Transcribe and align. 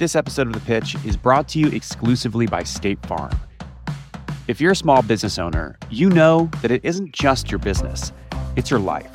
This 0.00 0.16
episode 0.16 0.46
of 0.46 0.54
The 0.54 0.60
Pitch 0.60 0.96
is 1.04 1.14
brought 1.14 1.46
to 1.48 1.58
you 1.58 1.66
exclusively 1.66 2.46
by 2.46 2.62
State 2.62 3.04
Farm. 3.04 3.38
If 4.48 4.58
you're 4.58 4.72
a 4.72 4.74
small 4.74 5.02
business 5.02 5.38
owner, 5.38 5.76
you 5.90 6.08
know 6.08 6.48
that 6.62 6.70
it 6.70 6.82
isn't 6.86 7.12
just 7.12 7.50
your 7.50 7.58
business, 7.58 8.10
it's 8.56 8.70
your 8.70 8.80
life. 8.80 9.14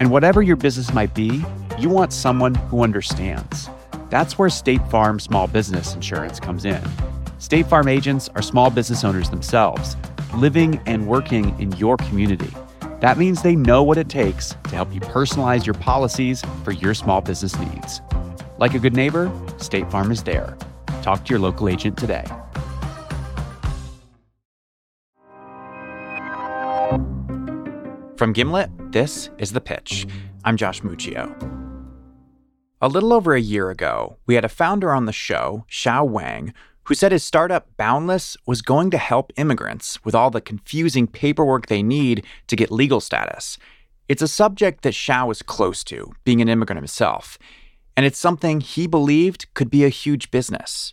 And 0.00 0.10
whatever 0.10 0.42
your 0.42 0.56
business 0.56 0.92
might 0.92 1.14
be, 1.14 1.44
you 1.78 1.88
want 1.88 2.12
someone 2.12 2.56
who 2.56 2.82
understands. 2.82 3.70
That's 4.10 4.36
where 4.36 4.50
State 4.50 4.84
Farm 4.88 5.20
Small 5.20 5.46
Business 5.46 5.94
Insurance 5.94 6.40
comes 6.40 6.64
in. 6.64 6.82
State 7.38 7.68
Farm 7.68 7.86
agents 7.86 8.28
are 8.34 8.42
small 8.42 8.70
business 8.70 9.04
owners 9.04 9.30
themselves, 9.30 9.96
living 10.34 10.82
and 10.84 11.06
working 11.06 11.56
in 11.60 11.70
your 11.76 11.96
community. 11.96 12.52
That 12.98 13.18
means 13.18 13.42
they 13.42 13.54
know 13.54 13.84
what 13.84 13.98
it 13.98 14.08
takes 14.08 14.56
to 14.64 14.70
help 14.70 14.92
you 14.92 14.98
personalize 15.00 15.64
your 15.64 15.74
policies 15.74 16.42
for 16.64 16.72
your 16.72 16.94
small 16.94 17.20
business 17.20 17.56
needs. 17.56 18.00
Like 18.64 18.72
a 18.72 18.78
good 18.78 18.96
neighbor, 18.96 19.30
State 19.58 19.90
Farm 19.90 20.10
is 20.10 20.22
there. 20.22 20.56
Talk 21.02 21.26
to 21.26 21.30
your 21.30 21.38
local 21.38 21.68
agent 21.68 21.98
today. 21.98 22.24
From 28.16 28.32
Gimlet, 28.32 28.70
this 28.90 29.28
is 29.36 29.52
The 29.52 29.60
Pitch. 29.60 30.06
I'm 30.46 30.56
Josh 30.56 30.80
Muccio. 30.80 31.28
A 32.80 32.88
little 32.88 33.12
over 33.12 33.34
a 33.34 33.38
year 33.38 33.68
ago, 33.68 34.16
we 34.24 34.34
had 34.34 34.46
a 34.46 34.48
founder 34.48 34.92
on 34.92 35.04
the 35.04 35.12
show, 35.12 35.66
Xiao 35.70 36.08
Wang, 36.08 36.54
who 36.84 36.94
said 36.94 37.12
his 37.12 37.22
startup 37.22 37.68
Boundless 37.76 38.34
was 38.46 38.62
going 38.62 38.90
to 38.92 38.96
help 38.96 39.30
immigrants 39.36 40.02
with 40.06 40.14
all 40.14 40.30
the 40.30 40.40
confusing 40.40 41.06
paperwork 41.06 41.66
they 41.66 41.82
need 41.82 42.24
to 42.46 42.56
get 42.56 42.70
legal 42.70 43.00
status. 43.00 43.58
It's 44.08 44.22
a 44.22 44.26
subject 44.26 44.84
that 44.84 44.94
Xiao 44.94 45.30
is 45.30 45.42
close 45.42 45.84
to, 45.84 46.14
being 46.24 46.40
an 46.40 46.48
immigrant 46.48 46.78
himself, 46.78 47.38
and 47.96 48.04
it's 48.06 48.18
something 48.18 48.60
he 48.60 48.86
believed 48.86 49.46
could 49.54 49.70
be 49.70 49.84
a 49.84 49.88
huge 49.88 50.30
business. 50.30 50.92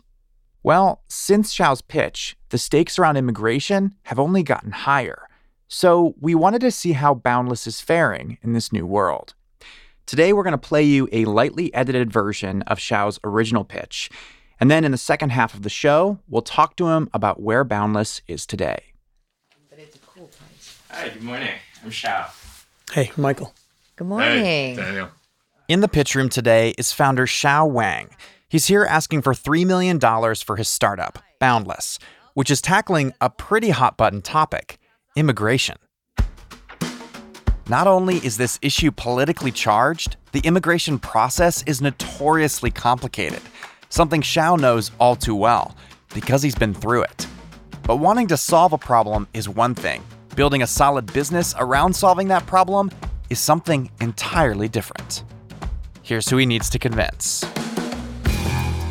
Well, 0.63 1.01
since 1.07 1.55
Xiao's 1.55 1.81
pitch, 1.81 2.37
the 2.49 2.57
stakes 2.57 2.99
around 2.99 3.17
immigration 3.17 3.95
have 4.03 4.19
only 4.19 4.43
gotten 4.43 4.71
higher. 4.71 5.27
So 5.67 6.13
we 6.19 6.35
wanted 6.35 6.61
to 6.61 6.71
see 6.71 6.91
how 6.91 7.13
Boundless 7.13 7.65
is 7.65 7.81
faring 7.81 8.37
in 8.43 8.53
this 8.53 8.71
new 8.71 8.85
world. 8.85 9.33
Today, 10.05 10.33
we're 10.33 10.43
going 10.43 10.51
to 10.51 10.57
play 10.57 10.83
you 10.83 11.07
a 11.11 11.25
lightly 11.25 11.73
edited 11.73 12.11
version 12.11 12.61
of 12.63 12.77
Xiao's 12.79 13.19
original 13.23 13.63
pitch. 13.63 14.09
And 14.59 14.69
then 14.69 14.83
in 14.83 14.91
the 14.91 14.97
second 14.97 15.29
half 15.29 15.53
of 15.53 15.63
the 15.63 15.69
show, 15.69 16.19
we'll 16.27 16.41
talk 16.41 16.75
to 16.75 16.89
him 16.89 17.09
about 17.13 17.41
where 17.41 17.63
Boundless 17.63 18.21
is 18.27 18.45
today. 18.45 18.83
But 19.69 19.79
it's 19.79 19.95
a 19.95 19.99
cool 19.99 20.27
place. 20.27 20.77
Hi, 20.91 21.09
good 21.09 21.23
morning. 21.23 21.49
I'm 21.83 21.89
Xiao. 21.89 22.29
Hey, 22.91 23.11
Michael. 23.15 23.53
Good 23.95 24.07
morning. 24.07 24.43
Hey, 24.43 24.75
Daniel. 24.75 25.09
In 25.71 25.79
the 25.79 25.87
pitch 25.87 26.15
room 26.15 26.27
today 26.27 26.73
is 26.77 26.91
founder 26.91 27.25
Xiao 27.25 27.65
Wang. 27.65 28.09
He's 28.49 28.67
here 28.67 28.83
asking 28.83 29.21
for 29.21 29.33
$3 29.33 29.65
million 29.65 30.01
for 30.35 30.57
his 30.57 30.67
startup, 30.67 31.17
Boundless, 31.39 31.97
which 32.33 32.51
is 32.51 32.59
tackling 32.59 33.13
a 33.21 33.29
pretty 33.29 33.69
hot 33.69 33.95
button 33.95 34.21
topic 34.21 34.79
immigration. 35.15 35.77
Not 37.69 37.87
only 37.87 38.17
is 38.17 38.35
this 38.35 38.59
issue 38.61 38.91
politically 38.91 39.49
charged, 39.49 40.17
the 40.33 40.41
immigration 40.41 40.99
process 40.99 41.63
is 41.63 41.81
notoriously 41.81 42.69
complicated 42.69 43.41
something 43.87 44.21
Xiao 44.21 44.59
knows 44.59 44.91
all 44.99 45.15
too 45.15 45.35
well 45.35 45.77
because 46.13 46.43
he's 46.43 46.53
been 46.53 46.73
through 46.73 47.03
it. 47.03 47.27
But 47.83 47.95
wanting 47.95 48.27
to 48.27 48.35
solve 48.35 48.73
a 48.73 48.77
problem 48.77 49.25
is 49.33 49.47
one 49.47 49.75
thing, 49.75 50.03
building 50.35 50.63
a 50.63 50.67
solid 50.67 51.13
business 51.13 51.55
around 51.57 51.95
solving 51.95 52.27
that 52.27 52.45
problem 52.45 52.91
is 53.29 53.39
something 53.39 53.89
entirely 54.01 54.67
different. 54.67 55.23
Here's 56.03 56.27
who 56.27 56.37
he 56.37 56.45
needs 56.47 56.69
to 56.71 56.79
convince. 56.79 57.45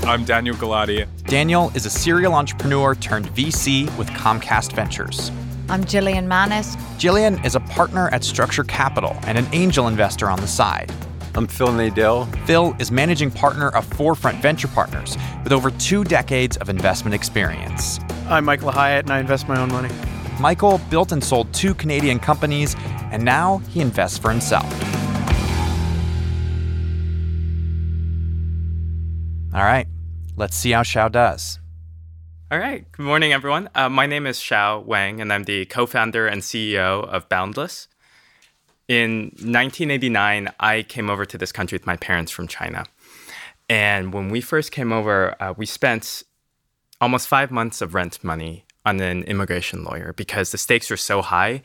I'm 0.04 0.24
Daniel 0.24 0.54
Gulati. 0.54 1.08
Daniel 1.24 1.70
is 1.74 1.84
a 1.84 1.90
serial 1.90 2.34
entrepreneur 2.34 2.94
turned 2.94 3.28
VC 3.30 3.96
with 3.98 4.08
Comcast 4.10 4.72
Ventures. 4.72 5.30
I'm 5.68 5.84
Jillian 5.84 6.26
Manus. 6.26 6.76
Jillian 6.98 7.44
is 7.44 7.56
a 7.56 7.60
partner 7.60 8.08
at 8.10 8.22
Structure 8.22 8.64
Capital 8.64 9.16
and 9.24 9.36
an 9.36 9.46
angel 9.52 9.88
investor 9.88 10.30
on 10.30 10.40
the 10.40 10.46
side. 10.46 10.92
I'm 11.34 11.46
Phil 11.48 11.68
Nadel. 11.68 12.26
Phil 12.46 12.74
is 12.78 12.90
managing 12.92 13.30
partner 13.30 13.68
of 13.70 13.84
Forefront 13.86 14.40
Venture 14.40 14.68
Partners 14.68 15.16
with 15.42 15.52
over 15.52 15.70
two 15.72 16.04
decades 16.04 16.56
of 16.58 16.68
investment 16.68 17.14
experience. 17.14 17.98
I'm 18.28 18.44
Michael 18.44 18.70
Hyatt, 18.70 19.06
and 19.06 19.12
I 19.12 19.18
invest 19.18 19.48
my 19.48 19.60
own 19.60 19.70
money. 19.70 19.92
Michael 20.40 20.80
built 20.90 21.12
and 21.12 21.22
sold 21.22 21.52
two 21.52 21.74
Canadian 21.74 22.20
companies, 22.20 22.76
and 23.12 23.24
now 23.24 23.58
he 23.68 23.80
invests 23.80 24.16
for 24.16 24.30
himself. 24.30 24.89
All 29.52 29.64
right, 29.64 29.88
let's 30.36 30.56
see 30.56 30.70
how 30.70 30.82
Xiao 30.82 31.10
does. 31.10 31.58
All 32.52 32.58
right. 32.58 32.84
Good 32.92 33.04
morning, 33.04 33.32
everyone. 33.32 33.68
Uh, 33.74 33.88
my 33.88 34.06
name 34.06 34.26
is 34.26 34.38
Xiao 34.38 34.84
Wang, 34.84 35.20
and 35.20 35.32
I'm 35.32 35.42
the 35.42 35.66
co 35.66 35.86
founder 35.86 36.28
and 36.28 36.42
CEO 36.42 37.04
of 37.08 37.28
Boundless. 37.28 37.88
In 38.86 39.32
1989, 39.38 40.48
I 40.58 40.82
came 40.82 41.10
over 41.10 41.24
to 41.24 41.36
this 41.36 41.50
country 41.50 41.76
with 41.76 41.86
my 41.86 41.96
parents 41.96 42.30
from 42.30 42.46
China. 42.46 42.86
And 43.68 44.12
when 44.12 44.30
we 44.30 44.40
first 44.40 44.70
came 44.70 44.92
over, 44.92 45.34
uh, 45.40 45.54
we 45.56 45.66
spent 45.66 46.22
almost 47.00 47.26
five 47.26 47.50
months 47.50 47.80
of 47.80 47.94
rent 47.94 48.22
money 48.22 48.64
on 48.84 49.00
an 49.00 49.24
immigration 49.24 49.82
lawyer 49.82 50.12
because 50.12 50.52
the 50.52 50.58
stakes 50.58 50.90
were 50.90 50.96
so 50.96 51.22
high 51.22 51.62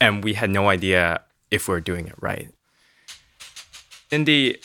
and 0.00 0.24
we 0.24 0.34
had 0.34 0.50
no 0.50 0.68
idea 0.68 1.22
if 1.50 1.68
we 1.68 1.72
were 1.72 1.80
doing 1.80 2.06
it 2.08 2.14
right. 2.20 2.50
In 4.10 4.24
the 4.24 4.58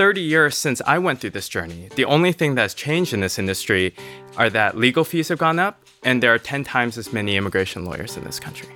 30 0.00 0.22
years 0.22 0.56
since 0.56 0.80
I 0.86 0.96
went 0.96 1.20
through 1.20 1.36
this 1.36 1.46
journey, 1.46 1.90
the 1.94 2.06
only 2.06 2.32
thing 2.32 2.54
that's 2.54 2.72
changed 2.72 3.12
in 3.12 3.20
this 3.20 3.38
industry 3.38 3.94
are 4.38 4.48
that 4.48 4.74
legal 4.74 5.04
fees 5.04 5.28
have 5.28 5.36
gone 5.36 5.58
up 5.58 5.84
and 6.02 6.22
there 6.22 6.32
are 6.32 6.38
10 6.38 6.64
times 6.64 6.96
as 6.96 7.12
many 7.12 7.36
immigration 7.36 7.84
lawyers 7.84 8.16
in 8.16 8.24
this 8.24 8.40
country. 8.40 8.70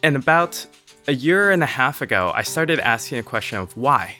And 0.00 0.14
about 0.14 0.64
a 1.08 1.12
year 1.12 1.50
and 1.50 1.60
a 1.60 1.66
half 1.66 2.02
ago, 2.02 2.30
I 2.36 2.42
started 2.42 2.78
asking 2.78 3.18
a 3.18 3.24
question 3.24 3.58
of 3.58 3.76
why. 3.76 4.14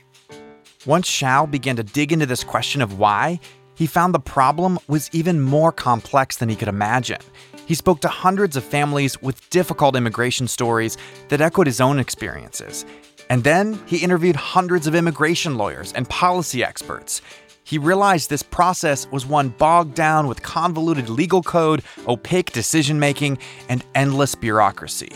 Once 0.87 1.09
Xiao 1.09 1.49
began 1.49 1.77
to 1.77 1.85
dig 1.85 2.13
into 2.13 2.27
this 2.27 2.43
question 2.43 2.83
of 2.83 2.99
why, 2.99 3.39
he 3.77 3.87
found 3.87 4.13
the 4.13 4.19
problem 4.19 4.81
was 4.89 5.09
even 5.13 5.41
more 5.41 5.71
complex 5.71 6.37
than 6.39 6.49
he 6.49 6.57
could 6.57 6.67
imagine. 6.67 7.21
He 7.69 7.77
spoke 7.77 8.01
to 8.01 8.09
hundreds 8.09 8.57
of 8.57 8.65
families 8.65 9.23
with 9.23 9.49
difficult 9.51 9.95
immigration 9.95 10.49
stories 10.49 10.99
that 11.29 11.41
echoed 11.41 11.69
his 11.69 11.81
own 11.81 12.01
experiences. 12.01 12.85
And 13.33 13.45
then 13.45 13.81
he 13.87 13.97
interviewed 13.97 14.37
hundreds 14.37 14.87
of 14.87 14.95
immigration 14.95 15.57
lawyers 15.57 15.95
and 15.95 16.07
policy 16.07 16.63
experts. 16.63 17.23
He 17.65 17.79
realized 17.79 18.29
this 18.29 18.43
process 18.43 19.11
was 19.11 19.25
one 19.25 19.49
bogged 19.49 19.95
down 19.95 20.27
with 20.27 20.43
convoluted 20.43 21.09
legal 21.09 21.43
code, 21.43 21.83
opaque 22.07 22.53
decision 22.53 23.01
making, 23.01 23.39
and 23.71 23.83
endless 23.95 24.35
bureaucracy. 24.35 25.13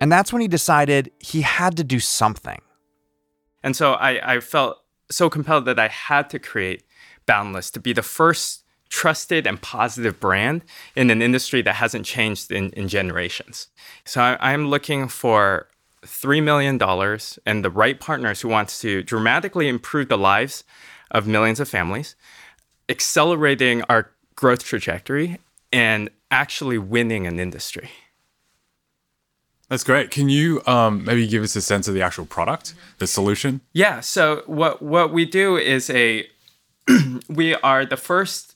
And 0.00 0.12
that's 0.12 0.32
when 0.32 0.40
he 0.40 0.46
decided 0.46 1.10
he 1.18 1.40
had 1.40 1.76
to 1.78 1.82
do 1.82 1.98
something. 1.98 2.60
And 3.64 3.74
so 3.74 3.94
I, 3.94 4.34
I 4.36 4.38
felt 4.38 4.76
so 5.10 5.28
compelled 5.28 5.64
that 5.64 5.80
I 5.80 5.88
had 5.88 6.30
to 6.30 6.38
create 6.38 6.84
Boundless 7.26 7.72
to 7.72 7.80
be 7.80 7.92
the 7.92 8.02
first 8.02 8.62
trusted 8.88 9.48
and 9.48 9.60
positive 9.60 10.20
brand 10.20 10.62
in 10.94 11.10
an 11.10 11.22
industry 11.22 11.60
that 11.62 11.74
hasn't 11.74 12.06
changed 12.06 12.52
in, 12.52 12.70
in 12.70 12.86
generations. 12.86 13.66
So 14.04 14.20
I, 14.20 14.52
I'm 14.52 14.68
looking 14.68 15.08
for 15.08 15.69
$3 16.02 16.42
million 16.42 16.80
and 17.46 17.64
the 17.64 17.70
right 17.70 18.00
partners 18.00 18.40
who 18.40 18.48
want 18.48 18.68
to 18.68 19.02
dramatically 19.02 19.68
improve 19.68 20.08
the 20.08 20.18
lives 20.18 20.64
of 21.10 21.26
millions 21.26 21.60
of 21.60 21.68
families, 21.68 22.16
accelerating 22.88 23.82
our 23.88 24.10
growth 24.34 24.64
trajectory, 24.64 25.38
and 25.72 26.10
actually 26.30 26.78
winning 26.78 27.26
an 27.26 27.38
industry. 27.38 27.90
That's 29.68 29.84
great. 29.84 30.10
Can 30.10 30.28
you 30.28 30.62
um, 30.66 31.04
maybe 31.04 31.26
give 31.28 31.44
us 31.44 31.54
a 31.54 31.62
sense 31.62 31.86
of 31.86 31.94
the 31.94 32.02
actual 32.02 32.26
product, 32.26 32.74
the 32.98 33.06
solution? 33.06 33.60
Yeah. 33.72 34.00
So 34.00 34.42
what 34.46 34.82
what 34.82 35.12
we 35.12 35.24
do 35.24 35.56
is 35.56 35.88
a 35.90 36.28
we 37.28 37.54
are 37.54 37.86
the 37.86 37.96
first 37.96 38.49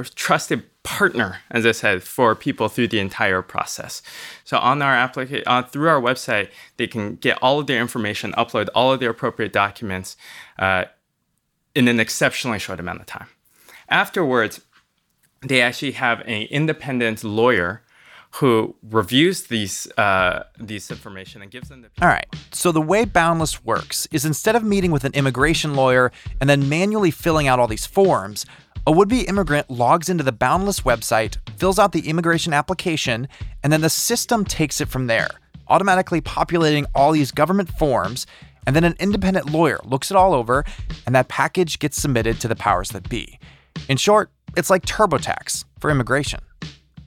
of 0.00 0.14
trusted 0.14 0.64
partner, 0.82 1.38
as 1.50 1.64
I 1.66 1.72
said, 1.72 2.02
for 2.02 2.34
people 2.34 2.68
through 2.68 2.88
the 2.88 3.00
entire 3.00 3.42
process. 3.42 4.02
So 4.44 4.58
on 4.58 4.82
our 4.82 4.96
uh, 4.96 5.62
through 5.62 5.88
our 5.88 6.00
website, 6.00 6.50
they 6.76 6.86
can 6.86 7.16
get 7.16 7.38
all 7.42 7.60
of 7.60 7.66
their 7.66 7.80
information, 7.80 8.32
upload 8.32 8.68
all 8.74 8.92
of 8.92 9.00
their 9.00 9.10
appropriate 9.10 9.52
documents 9.52 10.16
uh, 10.58 10.84
in 11.74 11.88
an 11.88 12.00
exceptionally 12.00 12.58
short 12.58 12.80
amount 12.80 13.00
of 13.00 13.06
time. 13.06 13.28
Afterwards, 13.88 14.60
they 15.42 15.60
actually 15.60 15.92
have 15.92 16.20
an 16.20 16.42
independent 16.50 17.24
lawyer 17.24 17.82
who 18.38 18.74
reviews 18.90 19.44
these 19.44 19.86
uh, 19.96 20.42
these 20.58 20.90
information 20.90 21.40
and 21.40 21.50
gives 21.50 21.68
them 21.68 21.82
the. 21.82 21.88
All 22.02 22.08
right. 22.08 22.26
So 22.50 22.72
the 22.72 22.80
way 22.80 23.04
Boundless 23.04 23.64
works 23.64 24.08
is 24.10 24.24
instead 24.24 24.56
of 24.56 24.64
meeting 24.64 24.90
with 24.90 25.04
an 25.04 25.12
immigration 25.14 25.74
lawyer 25.74 26.10
and 26.40 26.50
then 26.50 26.68
manually 26.68 27.12
filling 27.12 27.46
out 27.46 27.60
all 27.60 27.68
these 27.68 27.86
forms, 27.86 28.44
a 28.86 28.92
would-be 28.92 29.22
immigrant 29.22 29.70
logs 29.70 30.08
into 30.08 30.22
the 30.22 30.32
Boundless 30.32 30.80
website, 30.80 31.36
fills 31.58 31.78
out 31.78 31.92
the 31.92 32.08
immigration 32.08 32.52
application, 32.52 33.28
and 33.62 33.72
then 33.72 33.80
the 33.80 33.88
system 33.88 34.44
takes 34.44 34.80
it 34.80 34.88
from 34.88 35.06
there, 35.06 35.28
automatically 35.68 36.20
populating 36.20 36.84
all 36.94 37.12
these 37.12 37.30
government 37.30 37.70
forms. 37.78 38.26
and 38.66 38.74
then 38.74 38.84
an 38.84 38.94
independent 38.98 39.50
lawyer 39.50 39.78
looks 39.84 40.10
it 40.10 40.16
all 40.16 40.32
over, 40.32 40.64
and 41.04 41.14
that 41.14 41.28
package 41.28 41.78
gets 41.78 42.00
submitted 42.00 42.40
to 42.40 42.48
the 42.48 42.56
powers 42.56 42.88
that 42.92 43.06
be. 43.10 43.38
In 43.90 43.98
short, 43.98 44.30
it's 44.56 44.70
like 44.70 44.86
TurboTax 44.86 45.66
for 45.78 45.90
immigration. 45.90 46.40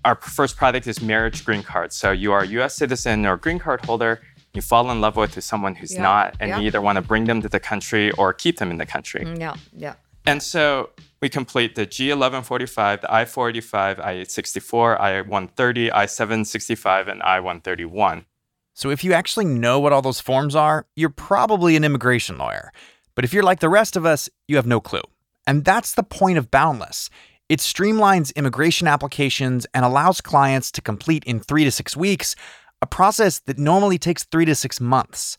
Our 0.06 0.14
first 0.14 0.56
product 0.56 0.86
is 0.86 1.02
marriage 1.02 1.44
green 1.44 1.64
card. 1.64 1.94
So 1.94 2.12
you 2.12 2.32
are 2.32 2.42
a 2.42 2.48
US 2.60 2.76
citizen 2.76 3.26
or 3.26 3.38
green 3.38 3.58
card 3.58 3.84
holder, 3.84 4.22
you 4.54 4.62
fall 4.62 4.92
in 4.92 5.02
love 5.02 5.16
with 5.16 5.44
someone 5.44 5.74
who's 5.74 5.96
Yeah, 5.96 6.04
not, 6.04 6.36
and 6.40 6.50
yeah. 6.50 6.60
you 6.60 6.68
either 6.68 6.80
want 6.80 6.98
to 6.98 7.02
bring 7.02 7.26
them 7.26 7.42
to 7.42 7.50
the 7.50 7.60
country 7.60 8.12
or 8.12 8.34
keep 8.34 8.60
them 8.60 8.70
in 8.70 8.78
the 8.78 8.86
country. 8.86 9.22
Mm, 9.26 9.40
yeah, 9.40 9.56
yeah. 9.76 9.94
And 10.28 10.44
so 10.44 10.90
we 11.22 11.30
complete 11.30 11.76
the 11.76 11.88
G1145, 11.88 13.02
the 13.02 13.14
I-485, 13.14 14.00
I-864, 14.00 15.00
I-130, 15.00 15.92
I-765, 15.94 17.08
and 17.08 17.24
I-131. 17.24 18.26
So 18.74 18.90
if 18.92 19.04
you 19.04 19.14
actually 19.14 19.46
know 19.46 19.80
what 19.80 19.94
all 19.94 20.02
those 20.04 20.20
forms 20.20 20.56
are, 20.56 20.86
you're 20.96 21.10
probably 21.10 21.76
an 21.76 21.84
immigration 21.84 22.38
lawyer. 22.38 22.72
But 23.16 23.26
if 23.26 23.34
you're 23.34 23.42
like 23.42 23.62
the 23.62 23.70
rest 23.70 23.96
of 23.96 24.06
us, 24.06 24.30
you 24.48 24.58
have 24.58 24.68
no 24.68 24.80
clue. 24.80 25.02
And 25.48 25.66
that's 25.66 25.96
the 25.96 26.04
point 26.04 26.38
of 26.38 26.52
Boundless. 26.52 27.10
It 27.50 27.60
streamlines 27.60 28.36
immigration 28.36 28.88
applications 28.88 29.66
and 29.74 29.86
allows 29.86 30.20
clients 30.20 30.70
to 30.74 30.82
complete 30.82 31.24
in 31.24 31.40
three 31.40 31.64
to 31.64 31.72
six 31.72 31.96
weeks, 31.96 32.36
a 32.82 32.86
process 32.86 33.40
that 33.40 33.58
normally 33.58 33.98
takes 33.98 34.26
three 34.26 34.46
to 34.46 34.54
six 34.54 34.82
months. 34.82 35.38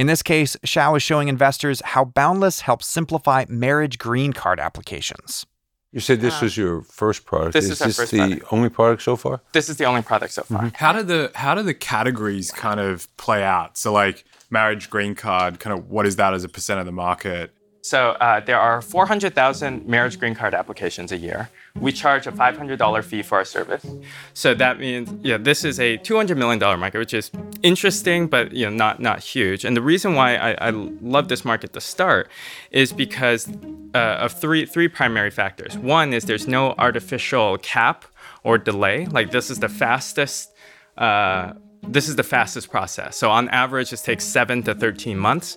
In 0.00 0.06
this 0.06 0.22
case, 0.22 0.56
Xiao 0.64 0.96
is 0.96 1.02
showing 1.02 1.28
investors 1.28 1.82
how 1.84 2.06
Boundless 2.06 2.60
helps 2.60 2.86
simplify 2.86 3.44
marriage 3.50 3.98
green 3.98 4.32
card 4.32 4.58
applications. 4.58 5.44
You 5.92 6.00
said 6.00 6.22
this 6.22 6.36
uh, 6.36 6.44
was 6.44 6.56
your 6.56 6.80
first 6.80 7.26
product. 7.26 7.52
This 7.52 7.66
is 7.66 7.72
is 7.72 7.82
our 7.82 7.86
this 7.88 7.96
first 7.98 8.12
the 8.12 8.18
product. 8.18 8.46
only 8.50 8.70
product 8.70 9.02
so 9.02 9.16
far? 9.16 9.42
This 9.52 9.68
is 9.68 9.76
the 9.76 9.84
only 9.84 10.00
product 10.00 10.32
so 10.32 10.44
far. 10.44 10.62
Mm-hmm. 10.62 10.74
How 10.74 10.94
do 10.94 11.02
the 11.02 11.30
how 11.34 11.54
do 11.54 11.62
the 11.62 11.74
categories 11.74 12.50
kind 12.50 12.80
of 12.80 13.14
play 13.18 13.44
out? 13.44 13.76
So 13.76 13.92
like 13.92 14.24
marriage 14.48 14.88
green 14.88 15.14
card, 15.14 15.60
kind 15.60 15.78
of 15.78 15.90
what 15.90 16.06
is 16.06 16.16
that 16.16 16.32
as 16.32 16.44
a 16.44 16.48
percent 16.48 16.80
of 16.80 16.86
the 16.86 16.92
market? 16.92 17.52
So 17.82 18.10
uh, 18.10 18.40
there 18.40 18.58
are 18.58 18.82
400,000 18.82 19.86
marriage 19.86 20.18
green 20.18 20.34
card 20.34 20.54
applications 20.54 21.12
a 21.12 21.16
year. 21.16 21.48
We 21.78 21.92
charge 21.92 22.26
a 22.26 22.32
$500 22.32 23.04
fee 23.04 23.22
for 23.22 23.38
our 23.38 23.44
service. 23.44 23.86
So 24.34 24.54
that 24.54 24.78
means, 24.78 25.10
yeah, 25.22 25.38
this 25.38 25.64
is 25.64 25.80
a 25.80 25.98
$200 25.98 26.36
million 26.36 26.58
market, 26.78 26.98
which 26.98 27.14
is 27.14 27.30
interesting, 27.62 28.26
but 28.26 28.52
you 28.52 28.66
know, 28.66 28.76
not 28.76 29.00
not 29.00 29.20
huge. 29.20 29.64
And 29.64 29.76
the 29.76 29.82
reason 29.82 30.14
why 30.14 30.36
I, 30.36 30.68
I 30.68 30.70
love 30.70 31.28
this 31.28 31.44
market 31.44 31.72
to 31.72 31.80
start 31.80 32.28
is 32.70 32.92
because 32.92 33.48
uh, 33.94 33.98
of 34.24 34.32
three 34.32 34.66
three 34.66 34.88
primary 34.88 35.30
factors. 35.30 35.76
One 35.78 36.12
is 36.12 36.24
there's 36.24 36.48
no 36.48 36.74
artificial 36.78 37.58
cap 37.58 38.04
or 38.44 38.58
delay. 38.58 39.06
Like 39.06 39.30
this 39.30 39.50
is 39.50 39.58
the 39.60 39.68
fastest. 39.68 40.52
Uh, 40.96 41.54
this 41.82 42.08
is 42.08 42.16
the 42.16 42.22
fastest 42.22 42.70
process. 42.70 43.16
So 43.16 43.30
on 43.30 43.48
average, 43.48 43.90
this 43.90 44.02
takes 44.02 44.24
seven 44.24 44.62
to 44.64 44.74
13 44.74 45.16
months. 45.18 45.56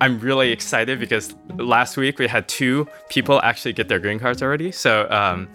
I'm 0.00 0.20
really 0.20 0.52
excited 0.52 0.98
because 1.00 1.34
last 1.56 1.96
week 1.96 2.18
we 2.18 2.26
had 2.28 2.48
two 2.48 2.86
people 3.08 3.40
actually 3.42 3.72
get 3.72 3.88
their 3.88 3.98
green 3.98 4.18
cards 4.18 4.42
already. 4.42 4.72
So, 4.72 5.08
um, 5.10 5.48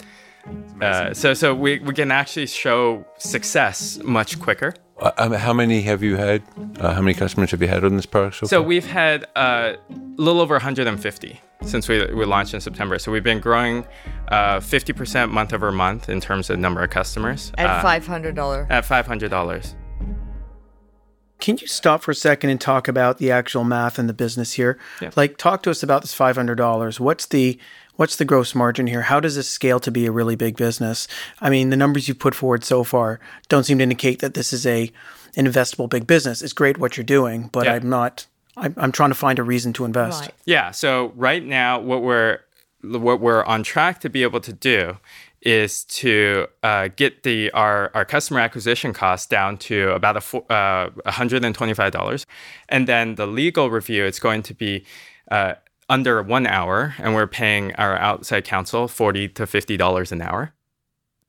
uh, 0.81 1.13
so 1.13 1.33
so 1.33 1.53
we, 1.53 1.79
we 1.79 1.93
can 1.93 2.11
actually 2.11 2.47
show 2.47 3.05
success 3.17 3.99
much 4.03 4.39
quicker. 4.39 4.73
Uh, 4.99 5.11
um, 5.17 5.33
how 5.33 5.53
many 5.53 5.81
have 5.81 6.01
you 6.03 6.15
had? 6.15 6.41
Uh, 6.79 6.93
how 6.93 7.01
many 7.01 7.13
customers 7.13 7.51
have 7.51 7.61
you 7.61 7.67
had 7.67 7.83
on 7.83 7.95
this 7.95 8.05
product 8.05 8.35
so, 8.37 8.45
So 8.47 8.59
far? 8.59 8.67
we've 8.67 8.85
had 8.85 9.25
uh, 9.35 9.73
a 9.89 9.95
little 10.17 10.41
over 10.41 10.55
150 10.55 11.41
since 11.63 11.87
we, 11.87 12.05
we 12.13 12.25
launched 12.25 12.53
in 12.55 12.61
September. 12.61 12.97
So 12.97 13.11
we've 13.11 13.23
been 13.23 13.39
growing 13.39 13.85
uh, 14.29 14.59
50% 14.59 15.29
month 15.29 15.53
over 15.53 15.71
month 15.71 16.09
in 16.09 16.19
terms 16.19 16.49
of 16.49 16.57
number 16.59 16.83
of 16.83 16.89
customers 16.89 17.51
At 17.57 17.67
uh, 17.69 17.81
five 17.83 18.05
hundred 18.07 18.33
dollar. 18.35 18.65
at 18.71 18.83
$500. 18.83 19.75
Can 21.41 21.57
you 21.57 21.67
stop 21.67 22.01
for 22.03 22.11
a 22.11 22.15
second 22.15 22.51
and 22.51 22.61
talk 22.61 22.87
about 22.87 23.17
the 23.17 23.31
actual 23.31 23.63
math 23.65 23.99
and 23.99 24.07
the 24.07 24.13
business 24.13 24.53
here? 24.53 24.77
Yeah. 25.01 25.11
Like, 25.15 25.37
talk 25.37 25.63
to 25.63 25.71
us 25.71 25.83
about 25.83 26.01
this 26.03 26.13
five 26.13 26.35
hundred 26.37 26.55
dollars. 26.55 26.99
What's 26.99 27.25
the 27.25 27.59
what's 27.97 28.15
the 28.15 28.25
gross 28.25 28.55
margin 28.55 28.87
here? 28.87 29.01
How 29.01 29.19
does 29.19 29.35
this 29.35 29.49
scale 29.49 29.79
to 29.81 29.91
be 29.91 30.05
a 30.05 30.11
really 30.11 30.35
big 30.35 30.55
business? 30.55 31.07
I 31.41 31.49
mean, 31.49 31.69
the 31.69 31.77
numbers 31.77 32.07
you've 32.07 32.19
put 32.19 32.33
forward 32.35 32.63
so 32.63 32.83
far 32.83 33.19
don't 33.49 33.63
seem 33.65 33.79
to 33.79 33.83
indicate 33.83 34.19
that 34.19 34.33
this 34.35 34.53
is 34.53 34.65
a 34.65 34.91
an 35.35 35.45
investable 35.45 35.89
big 35.89 36.07
business. 36.07 36.41
It's 36.41 36.53
great 36.53 36.77
what 36.77 36.95
you're 36.95 37.03
doing, 37.03 37.49
but 37.51 37.65
Yeah. 37.65 37.73
I'm 37.73 37.89
not. 37.89 38.27
I'm, 38.57 38.73
I'm 38.77 38.91
trying 38.91 39.11
to 39.11 39.15
find 39.15 39.39
a 39.39 39.43
reason 39.43 39.71
to 39.73 39.85
invest. 39.85 40.21
Right. 40.21 40.33
Yeah. 40.45 40.71
So 40.71 41.13
right 41.15 41.43
now, 41.43 41.79
what 41.79 42.01
we're 42.01 42.39
what 42.83 43.19
we're 43.19 43.43
on 43.45 43.63
track 43.63 43.99
to 44.01 44.09
be 44.09 44.23
able 44.23 44.41
to 44.41 44.53
do 44.53 44.97
is 45.41 45.83
to 45.85 46.47
uh, 46.63 46.89
get 46.95 47.23
the 47.23 47.51
our, 47.51 47.91
our 47.93 48.05
customer 48.05 48.39
acquisition 48.39 48.93
cost 48.93 49.29
down 49.29 49.57
to 49.57 49.89
about 49.91 50.17
a 50.17 50.21
fo- 50.21 50.45
uh, 50.49 50.89
$125 51.07 52.25
and 52.69 52.87
then 52.87 53.15
the 53.15 53.25
legal 53.27 53.69
review 53.69 54.05
it's 54.05 54.19
going 54.19 54.43
to 54.43 54.53
be 54.53 54.85
uh, 55.31 55.53
under 55.89 56.21
one 56.21 56.45
hour 56.47 56.93
and 56.99 57.15
we're 57.15 57.27
paying 57.27 57.73
our 57.75 57.97
outside 57.97 58.43
counsel 58.45 58.87
40 58.87 59.29
to 59.29 59.43
$50 59.43 60.11
an 60.11 60.21
hour 60.21 60.53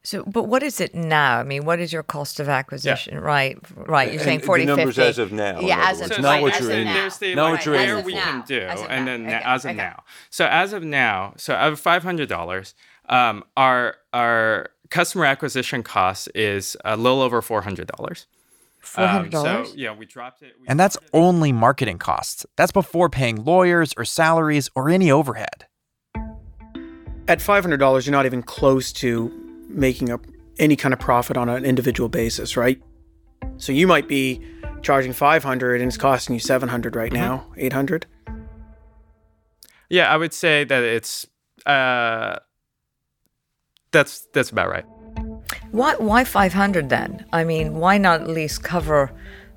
So, 0.05 0.25
but 0.27 0.45
what 0.45 0.63
is 0.65 0.81
it 0.81 0.95
now? 0.97 1.39
I 1.39 1.45
mean, 1.45 1.65
what 1.65 1.79
is 1.79 1.93
your 1.93 2.03
cost 2.03 2.41
of 2.41 2.49
acquisition? 2.49 3.21
Right, 3.21 3.57
right. 3.77 4.09
You're 4.11 4.21
And 4.21 4.23
saying 4.23 4.41
the 4.41 4.47
40, 4.47 4.65
numbers 4.67 4.97
50. 4.97 5.09
as 5.09 5.19
of 5.21 5.31
now, 5.33 5.61
Yeah, 5.61 5.91
as 5.91 6.01
of 6.01 6.11
words, 6.11 6.23
right, 6.25 6.43
what 6.43 6.55
as 6.55 6.61
you're 6.61 6.73
of 6.73 6.79
in. 6.79 6.85
now. 6.87 6.95
There's 6.95 7.19
the 7.19 7.35
Not 7.37 7.43
like, 7.45 7.53
what 7.53 7.65
you're 7.67 7.75
where 7.77 7.99
in. 7.99 8.05
we 8.05 8.15
As 8.15 8.19
of 8.19 8.25
can 8.25 8.39
now. 8.41 8.45
do, 8.47 8.61
As 8.61 8.81
of 8.83 8.87
and 8.91 9.05
now. 9.05 9.11
then 9.13 9.21
Okay, 9.27 9.43
as 9.45 9.65
of 9.65 9.69
okay. 9.71 9.77
now. 9.77 10.03
So 10.31 10.45
as 10.47 10.73
of 10.73 10.83
now, 10.83 11.35
so 11.37 11.55
out 11.55 11.73
of 11.73 11.79
five 11.81 12.03
hundred 12.03 12.29
dollars, 12.29 12.75
um, 13.13 13.45
our 13.57 13.97
our 14.13 14.71
customer 14.91 15.25
acquisition 15.25 15.83
cost 15.83 16.29
is 16.35 16.77
a 16.85 16.97
little 16.97 17.21
over 17.21 17.41
four 17.43 17.63
hundred 17.63 17.89
dollars. 17.97 18.27
Four 18.81 19.07
hundred 19.07 19.33
so 19.33 19.45
dollars. 19.45 19.75
yeah, 19.77 19.95
we 19.95 20.07
dropped 20.07 20.43
it. 20.43 20.55
we 20.61 20.67
And 20.67 20.81
that's 20.81 20.97
dropped 20.97 21.15
it. 21.15 21.19
only 21.19 21.53
marketing 21.53 21.99
costs. 21.99 22.45
That's 22.57 22.73
before 22.73 23.09
paying 23.09 23.45
lawyers 23.45 23.95
or 23.97 24.05
salaries 24.05 24.69
or 24.75 24.91
any 24.91 25.11
overhead. 25.11 25.67
At 27.29 27.41
five 27.41 27.63
hundred 27.63 27.77
dollars, 27.79 28.07
you're 28.07 28.13
not 28.13 28.27
even 28.27 28.43
close 28.43 28.93
to 28.95 29.31
making 29.69 30.11
up 30.11 30.27
any 30.59 30.75
kind 30.77 30.93
of 30.93 30.99
profit 31.01 31.37
on 31.37 31.49
an 31.49 31.65
individual 31.65 32.09
basis, 32.09 32.57
right? 32.57 32.83
So 33.57 33.73
you 33.73 33.87
might 33.87 34.09
be 34.09 34.41
charging 34.83 35.13
five 35.13 35.45
hundred 35.45 35.81
and 35.81 35.89
it's 35.89 35.97
costing 35.97 36.35
you 36.35 36.41
seven 36.41 36.69
hundred 36.69 36.97
right 36.97 37.13
now, 37.13 37.47
eight 37.57 37.73
hundred. 37.73 38.07
Yeah, 39.89 40.13
I 40.13 40.17
would 40.17 40.33
say 40.33 40.65
that 40.65 40.83
it's 40.83 41.27
uh, 41.67 42.39
that's 43.93 44.27
that's 44.33 44.51
about 44.51 44.69
right. 44.69 44.85
Why, 45.71 45.95
why 45.97 46.25
500 46.25 46.89
then? 46.89 47.25
I 47.33 47.45
mean, 47.45 47.75
why 47.77 47.97
not 47.99 48.21
at 48.23 48.29
least 48.29 48.63
cover 48.63 49.11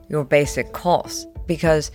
your 0.08 0.24
basic 0.24 0.72
costs? 0.74 1.26
Because 1.46 1.92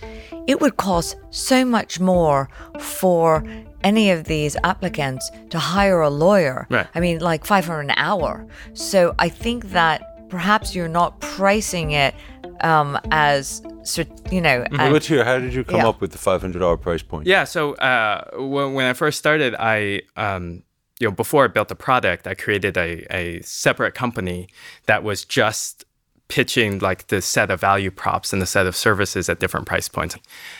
it 0.47 0.61
would 0.61 0.77
cost 0.77 1.17
so 1.31 1.65
much 1.65 1.99
more 1.99 2.47
for 2.79 3.43
any 3.83 4.11
of 4.11 4.25
these 4.25 4.55
applicants 4.63 5.29
to 5.49 5.57
hire 5.59 6.01
a 6.01 6.09
lawyer. 6.09 6.67
Right. 6.69 6.87
I 6.93 6.99
mean, 6.99 7.19
like 7.19 7.45
500 7.45 7.81
an 7.81 7.91
hour. 7.97 8.45
So 8.73 9.15
I 9.17 9.27
think 9.29 9.71
that 9.71 10.29
perhaps 10.29 10.75
you're 10.75 10.87
not 10.87 11.19
pricing 11.19 11.91
it 11.91 12.13
um, 12.61 12.99
as, 13.11 13.61
cer- 13.83 14.05
you 14.31 14.39
know, 14.39 14.65
Well, 14.71 14.81
as- 14.81 14.93
let's 14.93 15.07
hear. 15.07 15.23
How 15.25 15.39
did 15.39 15.53
you 15.53 15.63
come 15.63 15.77
Yeah. 15.77 15.87
up 15.89 15.99
with 15.99 16.11
the 16.11 16.19
five 16.19 16.41
hundred 16.41 16.59
dollar 16.59 16.77
price 16.77 17.01
point? 17.01 17.25
Yeah. 17.27 17.43
So 17.45 17.73
uh, 17.73 18.29
when, 18.37 18.75
when 18.75 18.85
I 18.85 18.93
first 18.93 19.17
started, 19.17 19.55
I 19.57 20.03
um, 20.15 20.61
you 21.01 21.07
know 21.07 21.11
before 21.11 21.45
I 21.45 21.47
built 21.47 21.67
the 21.67 21.75
product, 21.75 22.27
I 22.27 22.35
created 22.35 22.77
a, 22.77 23.05
a 23.09 23.41
separate 23.41 23.95
company 23.95 24.47
that 24.85 25.03
was 25.03 25.25
just 25.25 25.83
pitching 26.27 26.79
like 26.79 27.07
the 27.07 27.21
set 27.21 27.51
of 27.51 27.59
value 27.59 27.91
props 27.91 28.31
and 28.31 28.41
the 28.41 28.45
set 28.45 28.65
of 28.65 28.73
services 28.73 29.27
at 29.27 29.39
different 29.39 29.65
price 29.65 29.89
points. 29.89 30.15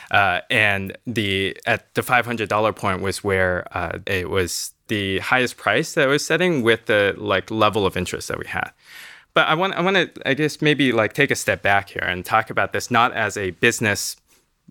Uh, 0.09 0.41
and 0.49 0.97
the 1.05 1.55
at 1.65 1.93
the 1.93 2.03
five 2.03 2.25
hundred 2.25 2.49
dollar 2.49 2.73
point 2.73 3.01
was 3.01 3.23
where 3.23 3.65
uh, 3.77 3.99
it 4.07 4.29
was 4.29 4.73
the 4.87 5.19
highest 5.19 5.55
price 5.55 5.93
that 5.93 6.09
I 6.09 6.11
was 6.11 6.25
setting 6.25 6.63
with 6.63 6.87
the 6.87 7.13
like 7.17 7.49
level 7.49 7.85
of 7.85 7.95
interest 7.95 8.27
that 8.27 8.37
we 8.37 8.47
had. 8.47 8.71
But 9.33 9.47
I 9.47 9.53
want 9.53 9.75
I 9.75 9.81
want 9.81 9.95
to 9.95 10.11
I 10.27 10.33
guess 10.33 10.61
maybe 10.61 10.91
like 10.91 11.13
take 11.13 11.31
a 11.31 11.35
step 11.35 11.61
back 11.61 11.91
here 11.91 12.03
and 12.03 12.25
talk 12.25 12.49
about 12.49 12.73
this 12.73 12.91
not 12.91 13.13
as 13.13 13.37
a 13.37 13.51
business 13.51 14.17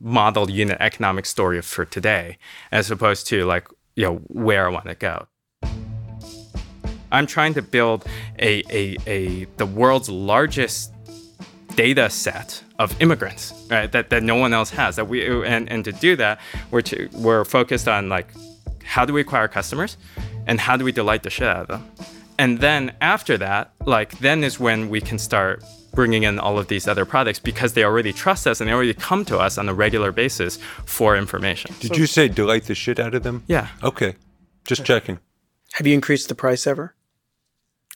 model 0.01 0.51
unit 0.51 0.79
economic 0.81 1.27
story 1.27 1.63
for 1.63 1.85
today, 1.85 2.39
as 2.73 2.91
opposed 2.91 3.27
to 3.29 3.45
like 3.45 3.69
you 3.97 4.05
know 4.05 4.17
where 4.27 4.67
I 4.67 4.71
want 4.71 4.87
to 4.87 4.95
go. 4.95 5.27
I'm 7.13 7.27
trying 7.27 7.55
to 7.55 7.63
build 7.63 8.07
a, 8.39 8.63
a, 8.71 8.97
a 9.07 9.45
the 9.57 9.67
world's 9.67 10.09
largest 10.09 10.93
data 11.75 12.11
set 12.11 12.63
of 12.79 13.01
immigrants, 13.01 13.53
right? 13.71 13.91
That, 13.91 14.11
that 14.11 14.23
no 14.23 14.37
one 14.37 14.53
else 14.53 14.71
has. 14.71 14.97
That 14.97 15.09
we 15.09 15.45
and, 15.47 15.71
and 15.71 15.85
to 15.85 15.93
do 15.93 16.17
that, 16.17 16.41
we're 16.71 16.83
to, 16.83 17.09
we're 17.13 17.45
focused 17.45 17.89
on 17.89 18.09
like 18.09 18.29
how 18.85 19.05
do 19.05 19.13
we 19.13 19.21
acquire 19.21 19.49
customers, 19.49 19.97
and 20.47 20.61
how 20.61 20.77
do 20.77 20.85
we 20.85 20.93
delight 20.93 21.23
the 21.23 21.31
shit 21.31 21.49
out 21.49 21.63
of 21.63 21.69
them, 21.69 21.91
and 22.39 22.59
then 22.61 22.93
after 23.01 23.39
that, 23.39 23.73
like 23.87 24.19
then 24.19 24.43
is 24.43 24.59
when 24.59 24.89
we 24.89 25.01
can 25.01 25.19
start 25.19 25.63
bringing 25.93 26.23
in 26.23 26.39
all 26.39 26.59
of 26.59 26.69
these 26.69 26.87
other 26.87 27.05
products 27.05 27.39
because 27.39 27.73
they 27.73 27.85
already 27.85 28.13
trust 28.13 28.47
us 28.47 28.61
and 28.61 28.69
they 28.69 28.75
already 28.75 28.95
come 28.95 29.25
to 29.25 29.39
us 29.39 29.59
on 29.59 29.69
a 29.69 29.75
regular 29.75 30.13
basis 30.13 30.57
for 30.87 31.17
information. 31.17 31.75
Did 31.81 31.97
you 31.97 32.07
say 32.07 32.29
delight 32.29 32.65
the 32.65 32.75
shit 32.75 33.01
out 33.01 33.15
of 33.15 33.23
them? 33.23 33.43
Yeah. 33.47 33.69
Okay. 33.83 34.15
Just 34.65 34.85
checking. 34.85 35.19
Have 35.73 35.87
you 35.87 35.95
increased 35.95 36.29
the 36.29 36.35
price 36.35 36.67
ever? 36.67 36.95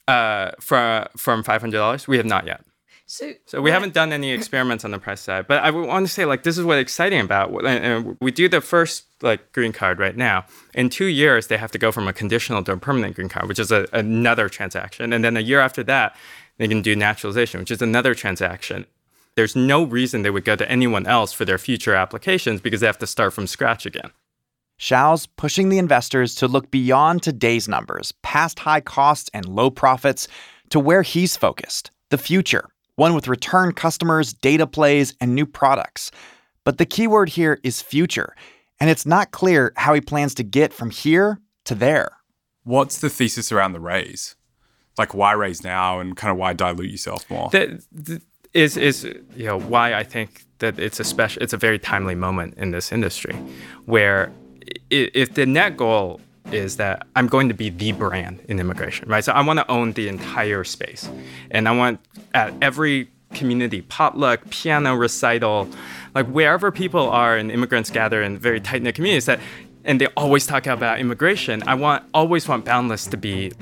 Uh, 0.07 0.51
from 0.61 1.07
from 1.17 1.43
five 1.43 1.61
hundred 1.61 1.79
dollars, 1.79 2.07
we 2.07 2.17
have 2.19 2.27
not 2.27 2.47
yet. 2.47 2.63
So, 3.07 3.33
So 3.47 3.61
we 3.61 3.71
haven't 3.71 3.93
done 3.93 4.13
any 4.13 4.33
experiments 4.33 4.85
on 4.85 4.91
the 4.91 4.99
price 4.99 5.21
side, 5.21 5.47
but 5.47 5.63
I 5.63 5.71
want 5.71 6.07
to 6.07 6.13
say 6.13 6.25
like 6.25 6.43
this 6.43 6.57
is 6.57 6.65
what's 6.65 6.81
exciting 6.81 7.21
about. 7.21 7.53
And 7.67 8.17
we 8.21 8.31
do 8.31 8.49
the 8.49 8.61
first 8.61 9.05
like 9.23 9.53
green 9.53 9.73
card 9.73 9.99
right 9.99 10.17
now. 10.17 10.47
In 10.75 10.89
two 10.89 11.07
years, 11.07 11.47
they 11.47 11.59
have 11.59 11.71
to 11.73 11.79
go 11.79 11.93
from 11.93 12.09
a 12.09 12.13
conditional 12.13 12.63
to 12.65 12.73
a 12.73 12.77
permanent 12.77 13.15
green 13.15 13.29
card, 13.29 13.47
which 13.47 13.59
is 13.59 13.71
a, 13.71 13.87
another 13.93 14.49
transaction, 14.49 15.13
and 15.13 15.23
then 15.25 15.37
a 15.37 15.41
year 15.41 15.61
after 15.61 15.83
that, 15.85 16.17
they 16.59 16.69
can 16.69 16.83
do 16.83 16.97
naturalization, 16.97 17.61
which 17.61 17.71
is 17.71 17.83
another 17.83 18.15
transaction. 18.15 18.87
There's 19.37 19.57
no 19.57 19.83
reason 19.85 20.23
they 20.23 20.31
would 20.31 20.45
go 20.45 20.57
to 20.57 20.71
anyone 20.71 21.07
else 21.07 21.33
for 21.33 21.45
their 21.45 21.59
future 21.59 21.95
applications 21.95 22.61
because 22.61 22.81
they 22.81 22.87
have 22.87 22.99
to 22.99 23.07
start 23.07 23.33
from 23.33 23.47
scratch 23.47 23.85
again. 23.85 24.13
Xiao's 24.85 25.27
pushing 25.27 25.71
the 25.71 25.79
investors 25.79 26.35
to 26.35 26.47
look 26.47 26.71
beyond 26.71 27.23
today's 27.23 27.67
numbers, 27.69 28.13
past 28.21 28.59
high 28.59 28.83
costs 28.83 29.31
and 29.33 29.47
low 29.49 29.71
profits, 29.71 30.29
to 30.69 30.79
where 30.79 31.01
he's 31.03 31.37
focused 31.39 31.91
the 32.11 32.19
future, 32.19 32.69
one 32.97 33.15
with 33.15 33.27
return 33.27 33.73
customers, 33.73 34.35
data 34.35 34.67
plays, 34.67 35.15
and 35.23 35.35
new 35.35 35.47
products. 35.47 36.11
But 36.65 36.77
the 36.77 36.85
key 36.85 37.07
word 37.07 37.31
here 37.31 37.59
is 37.65 37.81
future, 37.81 38.37
and 38.79 38.91
it's 38.91 39.07
not 39.07 39.31
clear 39.31 39.73
how 39.77 39.95
he 39.95 40.03
plans 40.03 40.35
to 40.35 40.43
get 40.45 40.71
from 40.75 40.91
here 40.91 41.41
to 41.65 41.75
there. 41.75 42.11
What's 42.65 42.99
the 42.99 43.09
thesis 43.09 43.51
around 43.51 43.73
the 43.73 43.81
raise? 43.81 44.37
Like, 44.99 45.15
why 45.15 45.33
raise 45.33 45.65
now 45.65 45.99
and 45.99 46.15
kind 46.15 46.31
of 46.31 46.37
why 46.37 46.53
dilute 46.53 46.91
yourself 46.91 47.29
more? 47.31 47.49
that, 47.53 47.81
that 47.91 48.23
is 48.53 48.77
is 48.77 49.05
you 49.35 49.47
know 49.47 49.59
why 49.59 49.95
I 49.95 50.05
think 50.05 50.45
that 50.59 50.79
it's 50.79 51.01
a 51.01 51.05
special 51.05 51.43
it's 51.43 51.55
a 51.55 51.57
very 51.57 51.79
timely 51.79 52.15
moment 52.15 52.55
in 52.59 52.71
this 52.71 52.93
industry 52.93 53.35
where 53.87 54.31
i- 54.31 54.44
if 54.91 55.35
the 55.35 55.47
net 55.47 55.77
goal 55.77 56.21
is 56.53 56.77
that 56.77 57.07
I'm 57.17 57.27
going 57.27 57.49
to 57.49 57.55
be 57.55 57.71
the 57.71 57.93
brand 57.93 58.41
in 58.49 58.61
immigration, 58.61 59.09
right? 59.09 59.25
So 59.25 59.33
I 59.33 59.41
want 59.41 59.59
to 59.59 59.71
own 59.71 59.93
the 59.93 60.09
entire 60.09 60.65
space, 60.65 61.09
and 61.51 61.69
I 61.69 61.73
want 61.73 62.01
at 62.35 62.53
every 62.61 63.11
community 63.33 63.83
potluck, 63.83 64.49
piano 64.51 64.95
recital, 64.95 65.69
like 66.15 66.27
wherever 66.27 66.71
people 66.71 67.09
are 67.11 67.37
and 67.37 67.51
immigrants 67.51 67.91
gather 67.91 68.23
in 68.23 68.39
very 68.39 68.61
tight 68.61 68.83
knit 68.83 68.95
communities 68.95 69.27
that, 69.27 69.41
and 69.85 70.01
they 70.01 70.07
always 70.17 70.47
talk 70.47 70.67
about 70.67 71.01
immigration. 71.01 71.63
I 71.67 71.75
want 71.75 72.05
always 72.15 72.49
want 72.49 72.65
Boundless 72.65 73.07
to 73.07 73.17
be 73.17 73.53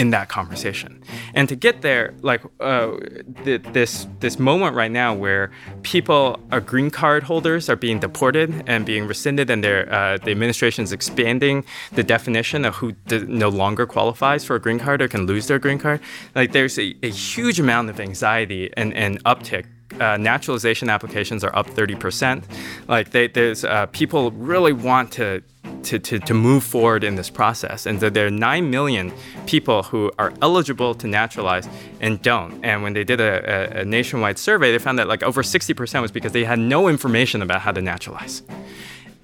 in 0.00 0.10
that 0.10 0.30
conversation. 0.30 1.02
And 1.34 1.46
to 1.50 1.56
get 1.66 1.82
there, 1.82 2.14
like 2.22 2.42
uh, 2.58 2.96
th- 3.44 3.62
this 3.74 4.06
this 4.20 4.38
moment 4.38 4.74
right 4.74 4.90
now 4.90 5.10
where 5.14 5.50
people, 5.82 6.40
are 6.50 6.62
green 6.72 6.90
card 6.90 7.22
holders, 7.24 7.68
are 7.68 7.76
being 7.76 8.00
deported 8.00 8.48
and 8.66 8.86
being 8.86 9.06
rescinded, 9.06 9.50
and 9.50 9.62
uh, 9.64 10.16
the 10.24 10.30
administration 10.30 10.84
is 10.84 10.92
expanding 10.92 11.64
the 11.92 12.02
definition 12.02 12.64
of 12.64 12.76
who 12.76 12.92
d- 12.92 13.26
no 13.28 13.50
longer 13.50 13.84
qualifies 13.86 14.42
for 14.42 14.56
a 14.56 14.60
green 14.60 14.78
card 14.78 15.02
or 15.02 15.08
can 15.08 15.26
lose 15.26 15.44
their 15.48 15.58
green 15.58 15.78
card. 15.78 16.00
Like 16.34 16.52
there's 16.52 16.78
a, 16.78 16.96
a 17.02 17.10
huge 17.10 17.60
amount 17.60 17.90
of 17.90 18.00
anxiety 18.00 18.70
and, 18.78 18.94
and 18.94 19.22
uptick 19.24 19.66
uh, 19.98 20.16
naturalization 20.16 20.88
applications 20.88 21.42
are 21.44 21.54
up 21.56 21.66
30%. 21.66 22.44
Like 22.88 23.10
they, 23.10 23.28
there's 23.28 23.64
uh, 23.64 23.86
people 23.86 24.30
really 24.32 24.72
want 24.72 25.12
to, 25.12 25.42
to, 25.84 25.98
to, 25.98 26.18
to 26.18 26.34
move 26.34 26.62
forward 26.62 27.04
in 27.04 27.16
this 27.16 27.30
process. 27.30 27.86
And 27.86 28.00
there 28.00 28.26
are 28.26 28.30
9 28.30 28.70
million 28.70 29.12
people 29.46 29.82
who 29.82 30.10
are 30.18 30.32
eligible 30.42 30.94
to 30.94 31.06
naturalize 31.06 31.68
and 32.00 32.20
don't. 32.22 32.64
And 32.64 32.82
when 32.82 32.92
they 32.92 33.04
did 33.04 33.20
a, 33.20 33.78
a, 33.78 33.80
a 33.80 33.84
nationwide 33.84 34.38
survey, 34.38 34.72
they 34.72 34.78
found 34.78 34.98
that 34.98 35.08
like 35.08 35.22
over 35.22 35.42
60% 35.42 36.02
was 36.02 36.12
because 36.12 36.32
they 36.32 36.44
had 36.44 36.58
no 36.58 36.88
information 36.88 37.42
about 37.42 37.60
how 37.60 37.72
to 37.72 37.80
naturalize. 37.80 38.42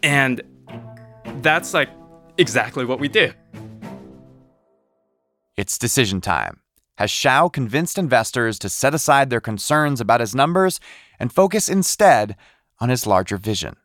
And 0.03 0.43
that's 1.43 1.75
like 1.75 1.91
exactly 2.39 2.85
what 2.85 3.01
we 3.01 3.09
did. 3.09 3.35
It's 5.57 5.79
decision 5.79 6.21
time. 6.21 6.61
Has 6.97 7.11
Xiao 7.11 7.53
convinced 7.53 7.99
investors 7.99 8.59
to 8.59 8.69
set 8.69 8.95
aside 8.95 9.31
their 9.31 9.41
concerns 9.41 10.01
about 10.01 10.21
his 10.21 10.35
numbers 10.35 10.81
and 11.19 11.33
focus 11.33 11.69
instead 11.69 12.37
on 12.81 12.89
his 12.89 13.07
larger 13.07 13.37
vision? 13.37 13.77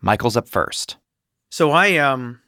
Michael's 0.00 0.36
up 0.36 0.48
first. 0.48 0.96
So 1.50 1.70
I 1.70 1.96
um 1.96 2.40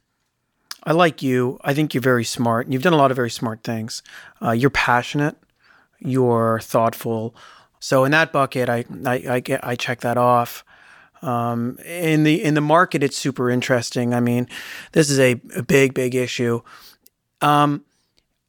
I 0.84 0.92
like 0.92 1.22
you. 1.22 1.58
I 1.62 1.74
think 1.74 1.94
you're 1.94 2.02
very 2.02 2.24
smart. 2.24 2.66
And 2.66 2.72
you've 2.72 2.82
done 2.82 2.92
a 2.92 2.96
lot 2.96 3.10
of 3.10 3.16
very 3.16 3.30
smart 3.30 3.62
things. 3.62 4.02
Uh, 4.40 4.50
you're 4.50 4.70
passionate. 4.70 5.36
You're 6.00 6.60
thoughtful. 6.60 7.34
So 7.78 8.04
in 8.04 8.12
that 8.12 8.32
bucket, 8.32 8.68
I 8.68 8.84
I, 9.04 9.24
I 9.28 9.40
get 9.40 9.64
I 9.64 9.76
check 9.76 10.00
that 10.00 10.16
off. 10.16 10.64
Um, 11.20 11.78
in 11.84 12.24
the 12.24 12.42
in 12.42 12.54
the 12.54 12.60
market, 12.60 13.02
it's 13.02 13.16
super 13.16 13.50
interesting. 13.50 14.14
I 14.14 14.20
mean, 14.20 14.48
this 14.92 15.10
is 15.10 15.20
a, 15.20 15.40
a 15.54 15.62
big 15.62 15.94
big 15.94 16.14
issue. 16.14 16.62
Um, 17.40 17.84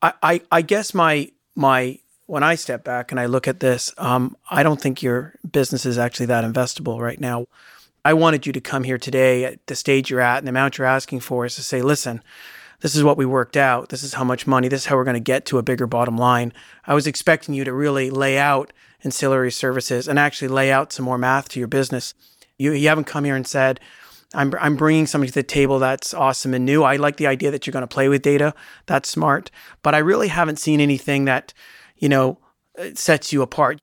I, 0.02 0.14
I 0.24 0.42
I 0.52 0.62
guess 0.62 0.94
my 0.94 1.32
my 1.56 2.00
when 2.26 2.44
I 2.44 2.56
step 2.56 2.84
back 2.84 3.12
and 3.12 3.20
I 3.20 3.26
look 3.26 3.48
at 3.48 3.60
this, 3.60 3.94
um, 3.98 4.38
I 4.50 4.64
don't 4.64 4.82
think 4.82 5.04
your 5.04 5.36
business 5.50 5.86
is 5.86 5.98
actually 5.98 6.28
that 6.28 6.46
investable 6.46 7.00
right 7.00 7.20
now. 7.20 7.48
I 8.06 8.14
wanted 8.14 8.46
you 8.46 8.54
to 8.54 8.62
come 8.62 8.84
here 8.84 8.98
today 8.98 9.46
at 9.46 9.66
the 9.68 9.76
stage 9.76 10.10
you're 10.10 10.22
at 10.22 10.40
and 10.40 10.48
the 10.48 10.52
amount 10.52 10.78
you're 10.78 10.88
asking 10.88 11.20
for 11.20 11.46
is 11.46 11.56
to 11.56 11.64
say, 11.64 11.82
listen, 11.82 12.22
this 12.82 12.96
is 12.96 13.04
what 13.04 13.18
we 13.18 13.26
worked 13.26 13.56
out. 13.56 13.90
This 13.90 14.04
is 14.04 14.16
how 14.16 14.24
much 14.24 14.46
money. 14.46 14.68
This 14.68 14.82
is 14.82 14.86
how 14.88 14.98
we're 14.98 15.06
going 15.06 15.14
to 15.16 15.20
get 15.20 15.46
to 15.46 15.58
a 15.58 15.64
bigger 15.64 15.88
bottom 15.88 16.18
line. 16.18 16.52
I 16.86 16.94
was 16.94 17.08
expecting 17.08 17.56
you 17.56 17.64
to 17.64 17.74
really 17.74 18.10
lay 18.10 18.38
out 18.38 18.74
ancillary 19.04 19.52
services 19.52 20.08
and 20.08 20.20
actually 20.20 20.50
lay 20.50 20.72
out 20.72 20.92
some 20.92 21.06
more 21.06 21.18
math 21.18 21.50
to 21.50 21.60
your 21.60 21.68
business. 21.68 22.14
You, 22.58 22.74
you 22.74 22.90
haven't 22.90 23.06
come 23.06 23.24
here 23.24 23.36
and 23.36 23.48
said, 23.48 23.80
I'm, 24.34 24.54
I'm 24.60 24.76
bringing 24.76 25.06
something 25.06 25.28
to 25.28 25.34
the 25.34 25.44
table 25.44 25.80
that's 25.80 26.14
awesome 26.14 26.54
and 26.54 26.66
new. 26.66 26.84
I 26.84 26.96
like 26.96 27.18
the 27.18 27.28
idea 27.28 27.52
that 27.52 27.66
you're 27.66 27.72
going 27.72 27.82
to 27.82 27.88
play 27.88 28.10
with 28.10 28.22
data. 28.22 28.54
That's 28.86 29.10
smart. 29.10 29.52
But 29.82 29.94
I 29.94 30.00
really 30.00 30.30
haven't 30.30 30.60
seen 30.60 30.80
anything 30.80 31.26
that, 31.26 31.54
you 31.98 32.10
know, 32.10 32.40
uh, 32.78 32.90
sets 32.96 33.32
you 33.32 33.42
apart. 33.42 33.80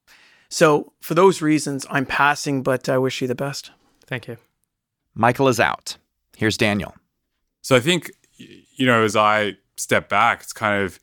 So 0.48 0.92
for 1.00 1.14
those 1.14 1.40
reasons, 1.40 1.86
I'm 1.90 2.06
passing, 2.06 2.62
but 2.62 2.88
I 2.88 2.98
wish 2.98 3.20
you 3.22 3.28
the 3.28 3.34
best. 3.34 3.70
Thank 4.06 4.26
you. 4.26 4.36
Michael 5.14 5.48
is 5.48 5.60
out. 5.60 5.96
Here's 6.36 6.56
Daniel. 6.56 6.94
So 7.62 7.76
I 7.76 7.80
think, 7.80 8.10
you 8.36 8.86
know, 8.86 9.04
as 9.04 9.14
I 9.14 9.56
step 9.76 10.08
back, 10.08 10.42
it's 10.42 10.52
kind 10.52 10.82
of, 10.82 10.98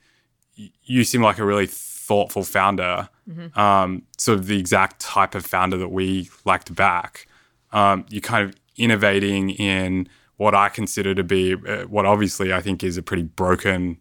you 0.55 1.03
seem 1.03 1.21
like 1.21 1.37
a 1.37 1.45
really 1.45 1.67
thoughtful 1.67 2.43
founder, 2.43 3.09
um, 3.55 4.03
sort 4.17 4.39
of 4.39 4.47
the 4.47 4.59
exact 4.59 4.99
type 4.99 5.35
of 5.35 5.45
founder 5.45 5.77
that 5.77 5.89
we 5.89 6.29
like 6.45 6.63
to 6.65 6.73
back. 6.73 7.27
Um, 7.71 8.05
you're 8.09 8.21
kind 8.21 8.49
of 8.49 8.55
innovating 8.77 9.51
in 9.51 10.07
what 10.37 10.53
I 10.53 10.69
consider 10.69 11.15
to 11.15 11.23
be 11.23 11.53
uh, 11.53 11.83
what 11.83 12.05
obviously 12.05 12.53
I 12.53 12.61
think 12.61 12.83
is 12.83 12.97
a 12.97 13.01
pretty 13.01 13.23
broken, 13.23 13.97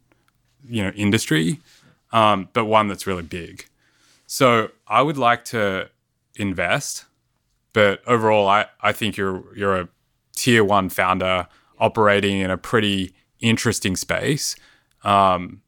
you 0.68 0.83
know, 0.83 0.90
industry, 0.90 1.61
um, 2.12 2.49
but 2.52 2.66
one 2.66 2.88
that's 2.88 3.06
really 3.06 3.23
big. 3.23 3.66
So 4.26 4.71
I 4.87 5.02
would 5.02 5.16
like 5.16 5.45
to 5.47 5.88
invest, 6.37 7.06
but 7.73 8.00
overall, 8.06 8.49
I, 8.49 8.66
I 8.80 8.92
think 8.92 9.16
you're 9.16 9.45
you're 9.56 9.76
a 9.76 9.88
tier 10.35 10.62
one 10.64 10.88
founder 10.88 11.47
operating 11.78 12.40
in 12.40 12.50
a 12.50 12.59
pretty 12.59 13.14
interesting 13.40 13.97
space 13.97 14.56
um, 15.04 15.62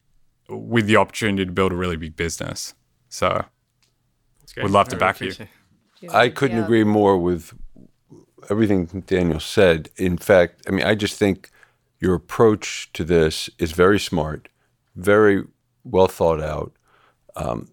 with 0.49 0.87
the 0.87 0.97
opportunity 0.97 1.45
to 1.45 1.53
build 1.53 1.73
a 1.73 1.77
really 1.77 1.97
big 1.97 2.17
business. 2.17 2.75
So 3.09 3.45
That's 4.41 4.53
great. 4.53 4.65
Would 4.65 4.73
love 4.73 4.89
to 4.89 4.97
I 4.97 4.99
back 4.99 5.21
you. 5.21 5.31
appreciate. 5.31 5.49
I 6.13 6.29
couldn't 6.29 6.63
agree 6.63 6.85
more 6.85 7.19
with 7.19 7.53
everything 8.51 8.87
Daniel 9.07 9.41
said. 9.41 9.91
In 9.97 10.17
fact, 10.17 10.63
I 10.69 10.71
mean, 10.71 10.85
I 10.85 10.95
just 10.95 11.17
think 11.17 11.51
your 12.01 12.15
approach 12.15 12.91
to 12.93 13.05
this 13.05 13.51
is 13.59 13.73
very 13.73 13.99
smart, 13.99 14.49
very 14.95 15.45
well 15.85 16.09
thought 16.09 16.41
out. 16.41 16.73
Um, 17.37 17.69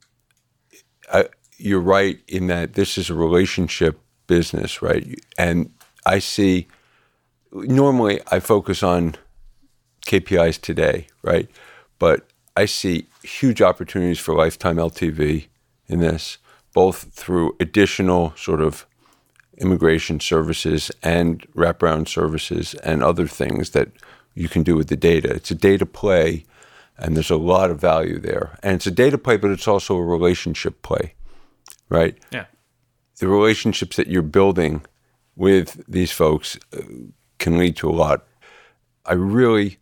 I, 1.11 1.25
you're 1.57 1.79
right 1.79 2.19
in 2.27 2.47
that 2.47 2.73
this 2.73 2.97
is 2.97 3.09
a 3.09 3.15
relationship 3.15 3.99
business, 4.27 4.81
right? 4.81 5.19
And 5.37 5.71
I 6.05 6.19
see. 6.19 6.67
Normally, 7.51 8.19
I 8.27 8.41
focus 8.41 8.83
on 8.83 9.15
KPIs 10.05 10.59
today, 10.59 11.07
right? 11.21 11.49
But 11.99 12.27
I 12.57 12.65
see 12.65 13.07
huge 13.23 13.61
opportunities 13.61 14.19
for 14.19 14.33
lifetime 14.33 14.75
LTV 14.75 15.47
in 15.87 15.99
this, 15.99 16.37
both 16.73 17.13
through 17.13 17.55
additional 17.59 18.33
sort 18.35 18.61
of 18.61 18.85
immigration 19.57 20.19
services 20.19 20.91
and 21.01 21.41
wraparound 21.53 22.07
services 22.07 22.73
and 22.75 23.03
other 23.03 23.27
things 23.27 23.71
that 23.71 23.89
you 24.33 24.49
can 24.49 24.63
do 24.63 24.75
with 24.75 24.87
the 24.87 24.97
data. 24.97 25.29
It's 25.33 25.51
a 25.51 25.55
data 25.55 25.85
play, 25.85 26.43
and 26.97 27.15
there's 27.15 27.31
a 27.31 27.37
lot 27.37 27.71
of 27.71 27.79
value 27.79 28.19
there. 28.19 28.57
And 28.61 28.75
it's 28.75 28.87
a 28.87 28.91
data 28.91 29.17
play, 29.17 29.37
but 29.37 29.51
it's 29.51 29.67
also 29.67 29.95
a 29.95 30.03
relationship 30.03 30.81
play, 30.81 31.13
right? 31.89 32.17
Yeah. 32.31 32.45
the 33.19 33.27
relationships 33.27 33.95
that 33.95 34.07
you're 34.07 34.21
building 34.21 34.85
with 35.35 35.83
these 35.87 36.11
folks 36.11 36.57
uh, 36.73 36.81
can 37.39 37.57
lead 37.57 37.75
to 37.77 37.89
a 37.89 37.91
lot. 37.93 38.25
I 39.05 39.13
really 39.13 39.77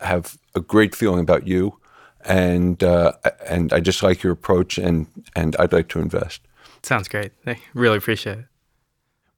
have 0.00 0.38
a 0.54 0.60
great 0.60 0.94
feeling 0.94 1.20
about 1.20 1.46
you, 1.46 1.78
and 2.24 2.82
uh, 2.82 3.12
and 3.46 3.72
I 3.72 3.80
just 3.80 4.02
like 4.02 4.22
your 4.22 4.32
approach, 4.32 4.78
and 4.78 5.06
and 5.34 5.56
I'd 5.58 5.72
like 5.72 5.88
to 5.88 6.00
invest. 6.00 6.40
Sounds 6.82 7.08
great. 7.08 7.32
I 7.46 7.58
really 7.74 7.98
appreciate 7.98 8.38
it. 8.38 8.44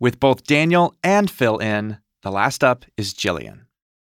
With 0.05 0.21
both 0.21 0.45
Daniel 0.45 0.95
and 1.03 1.31
Phil 1.31 1.57
in, 1.57 1.97
the 2.21 2.31
last 2.31 2.63
up 2.63 2.85
is 2.95 3.15
Jillian. 3.15 3.61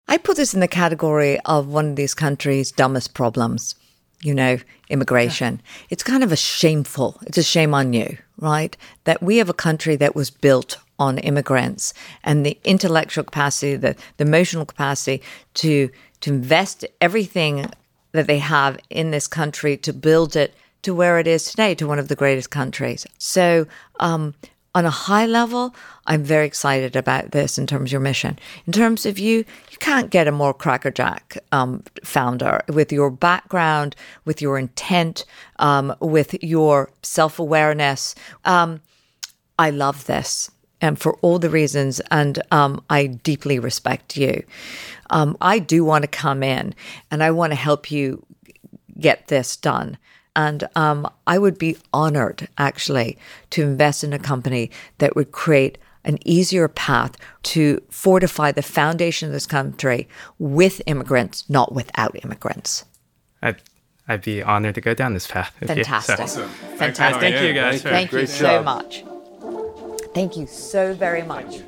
I 0.10 0.18
put 0.18 0.36
this 0.36 0.54
in 0.54 0.60
the 0.60 0.68
category 0.68 1.40
of 1.46 1.70
one 1.70 1.92
of 1.92 1.96
these 1.96 2.14
countries' 2.14 2.74
dumbest 2.74 3.14
problems. 3.14 3.74
you 4.22 4.34
know, 4.34 4.58
immigration. 4.90 5.62
It's 5.90 6.04
kind 6.04 6.26
of 6.26 6.34
a 6.34 6.36
shameful, 6.36 7.18
it's 7.26 7.38
a 7.38 7.44
shame 7.44 7.74
on 7.74 7.94
you, 7.94 8.18
right? 8.38 8.76
That 9.06 9.24
we 9.24 9.38
have 9.38 9.48
a 9.48 9.54
country 9.54 9.96
that 9.96 10.14
was 10.14 10.30
built 10.30 10.78
on 11.00 11.20
immigrants 11.20 11.94
and 12.26 12.46
the 12.46 12.60
intellectual 12.66 13.24
capacity, 13.24 13.78
the, 13.78 13.96
the 14.18 14.26
emotional 14.26 14.66
capacity 14.66 15.24
to 15.54 15.90
to 16.20 16.34
invest 16.34 16.84
everything 17.00 17.72
that 18.12 18.28
they 18.28 18.40
have 18.40 18.78
in 18.90 19.12
this 19.12 19.28
country 19.28 19.78
to 19.78 19.94
build 19.94 20.36
it 20.36 20.54
to 20.82 20.94
where 20.94 21.18
it 21.18 21.28
is 21.28 21.46
today, 21.46 21.76
to 21.76 21.88
one 21.88 22.00
of 22.00 22.10
the 22.10 22.16
greatest 22.16 22.50
countries. 22.50 23.06
So 23.20 23.68
um, 24.02 24.34
on 24.78 24.86
a 24.86 24.92
high 24.92 25.26
level, 25.26 25.74
I'm 26.06 26.24
very 26.24 26.46
excited 26.46 26.96
about 26.96 27.32
this 27.32 27.58
in 27.58 27.66
terms 27.66 27.90
of 27.90 27.94
your 27.94 28.00
mission. 28.00 28.38
In 28.68 28.74
terms 28.74 29.08
of 29.08 29.18
you, 29.18 29.38
you 29.72 29.78
can't 29.80 30.12
get 30.12 30.28
a 30.28 30.32
more 30.32 30.54
crackerjack 30.54 31.36
um, 31.52 31.84
founder 32.04 32.62
with 32.68 32.92
your 32.92 33.10
background, 33.10 33.96
with 34.26 34.40
your 34.40 34.60
intent, 34.60 35.26
um, 35.58 35.96
with 36.00 36.36
your 36.44 36.92
self 37.02 37.40
awareness. 37.40 38.14
Um, 38.46 38.82
I 39.58 39.72
love 39.72 40.06
this. 40.06 40.52
And 40.80 41.00
for 41.00 41.14
all 41.24 41.40
the 41.40 41.50
reasons, 41.50 42.00
and 42.12 42.40
um, 42.52 42.84
I 42.88 43.08
deeply 43.08 43.58
respect 43.58 44.16
you. 44.16 44.44
Um, 45.10 45.36
I 45.42 45.58
do 45.58 45.84
want 45.84 46.04
to 46.04 46.08
come 46.08 46.44
in 46.44 46.76
and 47.10 47.24
I 47.24 47.32
want 47.32 47.50
to 47.50 47.56
help 47.56 47.90
you 47.90 48.24
get 49.00 49.28
this 49.28 49.58
done. 49.58 49.98
And 50.38 50.68
um, 50.76 51.10
I 51.26 51.38
would 51.40 51.58
be 51.58 51.76
honored, 51.92 52.48
actually, 52.60 53.18
to 53.50 53.64
invest 53.64 54.04
in 54.04 54.14
a 54.14 54.20
company 54.20 54.70
that 55.00 55.16
would 55.16 55.32
create 55.34 55.78
an 56.06 56.20
easier 56.24 56.68
path 56.68 57.18
to 57.44 57.82
fortify 57.90 58.52
the 58.52 58.62
foundation 58.62 59.28
of 59.28 59.34
this 59.34 59.48
country 59.48 60.08
with 60.40 60.80
immigrants, 60.86 61.50
not 61.50 61.74
without 61.74 62.16
immigrants. 62.24 62.86
I'd, 63.42 63.58
I'd 64.08 64.22
be 64.22 64.42
honored 64.44 64.76
to 64.76 64.82
go 64.82 64.94
down 64.94 65.14
this 65.16 65.26
path. 65.28 65.54
with 65.60 65.76
you. 65.76 65.84
So- 65.84 65.90
Fantastic. 65.92 66.18
Guys, 66.18 66.80
Fantastic. 66.80 67.20
thank 67.22 67.42
you 67.42 67.54
guys. 67.54 67.82
for- 67.82 67.90
Thank 67.90 68.12
you 68.14 68.28
so 68.28 68.64
much. 68.64 69.04
Thank 70.14 70.38
you 70.38 70.46
so 70.48 70.94
very 70.94 71.24
much. 71.24 71.62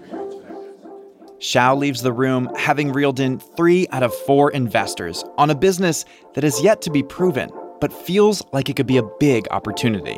Xiao 1.39 1.77
leaves 1.77 2.01
the 2.01 2.11
room 2.13 2.49
having 2.55 2.91
reeled 2.91 3.19
in 3.19 3.39
three 3.39 3.87
out 3.91 4.03
of 4.03 4.13
four 4.13 4.51
investors 4.51 5.23
on 5.37 5.49
a 5.49 5.55
business 5.55 6.03
that 6.35 6.43
is 6.43 6.61
yet 6.61 6.81
to 6.83 6.91
be 6.91 7.01
proven, 7.01 7.49
but 7.81 7.91
feels 7.93 8.41
like 8.53 8.69
it 8.69 8.75
could 8.75 8.87
be 8.87 8.97
a 8.97 9.03
big 9.19 9.47
opportunity. 9.51 10.17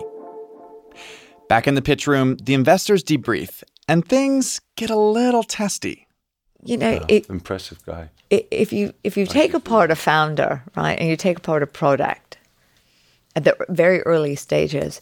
Back 1.49 1.67
in 1.67 1.75
the 1.75 1.81
pitch 1.81 2.07
room, 2.07 2.37
the 2.37 2.53
investors 2.53 3.03
debrief, 3.03 3.63
and 3.87 4.07
things 4.07 4.61
get 4.77 4.89
a 4.89 4.95
little 4.95 5.43
testy. 5.43 6.07
You 6.63 6.77
know, 6.77 7.03
it, 7.09 7.29
Impressive 7.29 7.83
guy. 7.85 8.09
i- 8.31 8.45
if 8.51 8.71
you 8.71 8.93
if 9.03 9.17
you 9.17 9.25
take 9.25 9.53
apart 9.53 9.91
a 9.91 9.95
founder, 9.95 10.63
right, 10.75 10.97
and 10.99 11.09
you 11.09 11.17
take 11.17 11.39
apart 11.39 11.63
a 11.63 11.67
product 11.67 12.37
at 13.35 13.43
the 13.43 13.55
very 13.69 14.01
early 14.03 14.35
stages, 14.35 15.01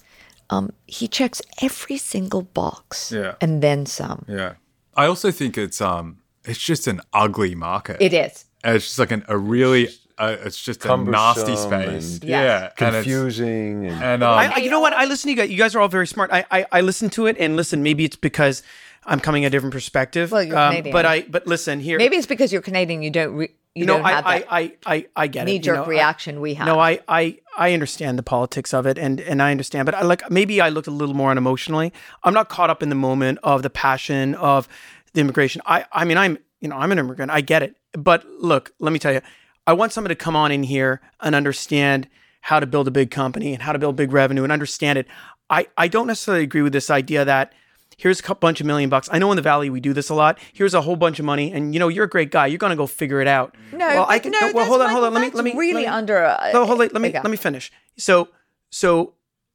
um, 0.50 0.72
he 0.88 1.08
checks 1.08 1.42
every 1.62 1.98
single 1.98 2.42
box, 2.44 3.12
Yeah. 3.12 3.36
and 3.42 3.62
then 3.62 3.86
some. 3.86 4.26
Yeah. 4.28 4.54
I 4.96 5.06
also 5.06 5.32
think 5.32 5.58
it's 5.58 5.82
um 5.82 6.18
it's 6.46 6.60
just 6.60 6.88
an 6.88 7.02
ugly 7.14 7.54
market. 7.56 7.98
It 8.00 8.14
is. 8.14 8.46
And 8.64 8.76
it's 8.76 8.86
just 8.86 9.00
like 9.00 9.12
an, 9.12 9.24
a 9.28 9.38
really 9.38 9.90
uh, 10.20 10.38
it's 10.44 10.62
just 10.62 10.86
a 10.86 10.98
nasty 10.98 11.56
space. 11.56 12.16
and 12.16 12.24
Yeah. 12.24 12.66
And 12.66 12.76
Confusing 12.76 13.86
and, 13.86 14.04
And, 14.04 14.24
um, 14.24 14.38
I, 14.38 14.54
I- 14.56 14.58
you 14.60 14.70
know 14.70 14.80
what? 14.80 14.94
I 14.94 15.06
listen 15.06 15.28
to 15.28 15.32
you 15.32 15.38
guys. 15.38 15.50
You 15.50 15.58
guys 15.58 15.74
are 15.76 15.80
all 15.80 15.88
very 15.88 16.08
smart. 16.08 16.30
I, 16.32 16.46
I, 16.52 16.66
I 16.72 16.82
listen 16.82 17.10
to 17.12 17.26
it 17.28 17.38
and 17.40 17.56
listen. 17.56 17.82
Maybe 17.84 18.06
it's 18.06 18.16
because 18.16 18.62
I'm 19.06 19.20
coming 19.20 19.46
a 19.46 19.50
different 19.50 19.74
perspective. 19.74 20.32
Well, 20.32 20.44
you're 20.44 20.58
um, 20.58 20.72
Canadian. 20.72 20.94
But 20.94 21.06
I, 21.06 21.22
but 21.22 21.48
listen 21.48 21.80
here. 21.80 21.98
Maybe 21.98 22.18
it's 22.18 22.28
because 22.28 22.52
you're 22.54 22.62
Canadian. 22.62 23.02
You 23.02 23.10
don't. 23.12 23.36
Re- 23.36 23.50
you 23.76 23.82
you 23.82 23.86
know, 23.86 23.98
don't 23.98 24.06
I, 24.06 24.12
have 24.12 24.26
I, 24.26 24.40
that 24.40 24.48
I, 24.52 24.74
I, 24.86 25.06
I 25.16 25.28
get 25.28 25.44
it. 25.44 25.52
knee-jerk 25.52 25.76
know, 25.78 25.84
I- 25.84 25.88
reaction 25.88 26.42
we 26.42 26.56
have. 26.56 26.66
No, 26.66 26.80
I, 26.80 27.00
I, 27.08 27.38
I 27.56 27.74
understand 27.74 28.18
the 28.18 28.24
politics 28.24 28.74
of 28.74 28.88
it, 28.88 28.98
and 28.98 29.22
and 29.22 29.42
I 29.44 29.52
understand, 29.52 29.86
but 29.86 29.94
I 29.94 30.02
like 30.02 30.30
maybe 30.32 30.60
I 30.60 30.70
looked 30.70 30.88
a 30.88 30.92
little 30.92 31.14
more 31.16 31.34
unemotionally. 31.34 31.92
I'm 32.24 32.34
not 32.34 32.50
caught 32.50 32.70
up 32.72 32.82
in 32.84 32.90
the 32.90 32.96
moment 32.96 33.38
of 33.44 33.62
the 33.62 33.70
passion 33.70 34.34
of 34.36 34.68
the 35.14 35.22
immigration. 35.22 35.62
I, 35.68 35.86
I 35.94 36.04
mean, 36.04 36.18
I'm, 36.18 36.40
you 36.62 36.68
know, 36.68 36.78
I'm 36.78 36.92
an 36.92 36.98
immigrant. 37.00 37.32
I 37.32 37.42
get 37.42 37.62
it, 37.64 37.76
but 37.94 38.26
look, 38.40 38.74
let 38.80 38.92
me 38.92 38.98
tell 39.00 39.14
you, 39.14 39.22
I 39.70 39.74
want 39.74 39.94
someone 39.94 40.10
to 40.10 40.16
come 40.16 40.36
on 40.36 40.52
in 40.52 40.64
here 40.64 41.00
and 41.22 41.36
understand 41.36 42.10
how 42.42 42.60
to 42.60 42.66
build 42.66 42.88
a 42.88 42.92
big 42.92 43.12
company 43.12 43.54
and 43.54 43.62
how 43.62 43.72
to 43.72 43.78
build 43.78 43.96
big 43.96 44.12
revenue 44.12 44.42
and 44.42 44.52
understand 44.52 44.98
it. 44.98 45.06
I, 45.48 45.68
I 45.78 45.88
don't 45.88 46.08
necessarily 46.08 46.44
agree 46.44 46.64
with 46.64 46.74
this 46.74 46.90
idea 46.90 47.24
that 47.24 47.54
here's 47.96 48.20
a 48.28 48.34
bunch 48.34 48.62
of 48.62 48.66
million 48.66 48.90
bucks. 48.90 49.10
I 49.12 49.20
know 49.20 49.32
in 49.32 49.36
the 49.36 49.44
valley 49.44 49.70
we 49.70 49.80
do 49.80 49.94
this 49.94 50.10
a 50.10 50.16
lot. 50.16 50.40
Here's 50.54 50.74
a 50.74 50.82
whole 50.82 50.96
bunch 50.96 51.20
of 51.20 51.26
money, 51.26 51.52
and 51.52 51.72
you 51.76 51.80
know 51.80 51.88
you're 51.88 52.06
a 52.06 52.10
great 52.10 52.32
guy. 52.32 52.48
You're 52.48 52.58
gonna 52.58 52.76
go 52.76 52.88
figure 52.88 53.22
it 53.22 53.28
out. 53.28 53.56
No, 53.72 53.86
well, 53.86 54.06
I 54.10 54.18
can. 54.18 54.32
no, 54.32 54.52
well, 54.56 54.66
hold 54.66 54.82
on, 54.82 54.90
hold 54.90 55.04
on. 55.04 55.14
Let 55.14 55.22
me, 55.22 55.30
let 55.30 55.46
me. 55.46 55.54
really 55.56 55.74
let 55.74 55.82
me, 55.82 55.86
under. 55.86 56.26
Uh, 56.26 56.50
no, 56.52 56.66
hold 56.66 56.82
on. 56.82 56.90
Let 56.92 57.00
me 57.00 57.10
okay. 57.10 57.20
let 57.20 57.30
me 57.30 57.38
finish. 57.38 57.72
So, 57.96 58.30
so 58.72 59.14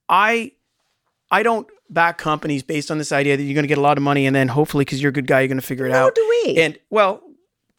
I, 0.08 0.52
I 1.28 1.42
don't 1.42 1.66
back 1.90 2.18
companies 2.18 2.62
based 2.62 2.92
on 2.92 2.98
this 2.98 3.10
idea 3.10 3.36
that 3.36 3.42
you're 3.42 3.56
gonna 3.56 3.66
get 3.66 3.78
a 3.78 3.80
lot 3.80 3.96
of 3.96 4.04
money, 4.04 4.26
and 4.26 4.36
then 4.36 4.46
hopefully 4.46 4.84
because 4.84 5.02
you're 5.02 5.10
a 5.10 5.12
good 5.12 5.26
guy, 5.26 5.40
you're 5.40 5.48
gonna 5.48 5.60
figure 5.60 5.86
it 5.86 5.90
Nor 5.90 6.02
out. 6.02 6.14
do 6.14 6.24
we. 6.44 6.58
And 6.58 6.78
well, 6.88 7.20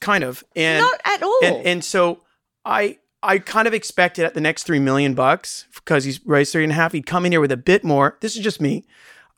kind 0.02 0.26
of. 0.26 0.44
And 0.54 0.82
Not 0.82 1.00
at 1.06 1.24
all. 1.24 1.40
And, 1.42 1.66
and 1.66 1.84
so 1.86 2.20
I 2.66 2.98
I 3.22 3.40
kind 3.40 3.68
of 3.68 3.74
expected 3.74 4.26
at 4.26 4.34
the 4.34 4.42
next 4.42 4.64
three 4.64 4.80
million 4.80 5.14
bucks 5.14 5.66
because 5.74 6.04
he's 6.04 6.26
raised 6.26 6.52
three 6.52 6.64
and 6.64 6.72
a 6.72 6.76
half. 6.76 6.92
He'd 6.92 7.06
come 7.06 7.26
in 7.26 7.32
here 7.32 7.42
with 7.42 7.52
a 7.52 7.58
bit 7.58 7.84
more. 7.84 8.18
This 8.22 8.36
is 8.36 8.44
just 8.44 8.62
me. 8.62 8.86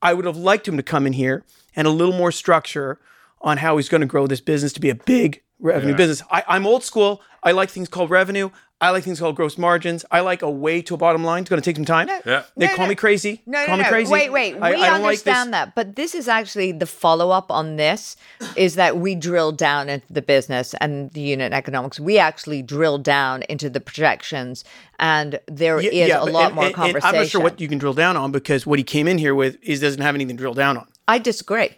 I 0.01 0.13
would 0.13 0.25
have 0.25 0.37
liked 0.37 0.67
him 0.67 0.77
to 0.77 0.83
come 0.83 1.07
in 1.07 1.13
here 1.13 1.43
and 1.75 1.87
a 1.87 1.91
little 1.91 2.13
more 2.13 2.31
structure 2.31 2.99
on 3.41 3.57
how 3.57 3.77
he's 3.77 3.89
going 3.89 4.01
to 4.01 4.07
grow 4.07 4.27
this 4.27 4.41
business 4.41 4.73
to 4.73 4.79
be 4.79 4.89
a 4.89 4.95
big 4.95 5.41
revenue 5.59 5.95
business. 5.95 6.21
I, 6.31 6.43
I'm 6.47 6.67
old 6.67 6.83
school. 6.83 7.21
I 7.43 7.51
like 7.51 7.69
things 7.69 7.87
called 7.87 8.09
revenue. 8.09 8.49
I 8.79 8.91
like 8.91 9.03
things 9.03 9.19
called 9.19 9.35
gross 9.35 9.57
margins. 9.57 10.05
I 10.11 10.19
like 10.19 10.43
a 10.43 10.51
way 10.51 10.83
to 10.83 10.93
a 10.93 10.97
bottom 10.97 11.23
line. 11.23 11.41
It's 11.41 11.49
going 11.49 11.59
to 11.59 11.65
take 11.67 11.77
some 11.77 11.85
time. 11.85 12.07
Yeah. 12.25 12.43
They 12.55 12.67
No, 12.67 12.75
call 12.75 12.85
no. 12.85 12.89
me 12.89 12.95
crazy. 12.95 13.41
No, 13.47 13.65
call 13.65 13.77
no, 13.77 13.77
me 13.77 13.83
no. 13.83 13.89
crazy. 13.89 14.11
Wait, 14.11 14.31
wait. 14.31 14.55
I, 14.61 14.69
we 14.71 14.75
I 14.75 14.89
don't 14.89 15.01
like 15.01 15.03
understand 15.03 15.51
that, 15.53 15.73
but 15.73 15.95
this 15.95 16.13
is 16.13 16.27
actually 16.27 16.73
the 16.73 16.85
follow 16.85 17.31
up 17.31 17.51
on 17.51 17.77
this. 17.77 18.15
Is 18.55 18.75
that 18.75 18.97
we 18.97 19.15
drill 19.15 19.51
down 19.51 19.89
into 19.89 20.05
the 20.13 20.21
business 20.21 20.75
and 20.79 21.09
the 21.11 21.21
unit 21.21 21.53
economics. 21.53 21.99
We 21.99 22.19
actually 22.19 22.61
drill 22.61 22.99
down 22.99 23.41
into 23.49 23.67
the 23.69 23.79
projections, 23.79 24.63
and 24.99 25.39
there 25.47 25.79
is 25.79 25.91
Yeah, 25.91 26.21
a 26.21 26.25
lot 26.25 26.47
and- 26.47 26.55
more 26.55 26.65
and- 26.65 26.67
and 26.67 26.75
conversation. 26.75 27.15
I'm 27.15 27.21
not 27.21 27.27
sure 27.29 27.41
what 27.41 27.59
you 27.59 27.67
can 27.67 27.79
drill 27.79 27.93
down 27.93 28.15
on 28.15 28.31
because 28.31 28.67
what 28.67 28.77
he 28.77 28.83
came 28.83 29.07
in 29.07 29.17
here 29.17 29.33
with 29.33 29.57
is 29.63 29.79
doesn't 29.79 30.01
have 30.01 30.13
anything 30.13 30.37
to 30.37 30.41
drill 30.41 30.53
down 30.53 30.77
on. 30.77 30.85
I 31.07 31.17
disagree. 31.17 31.69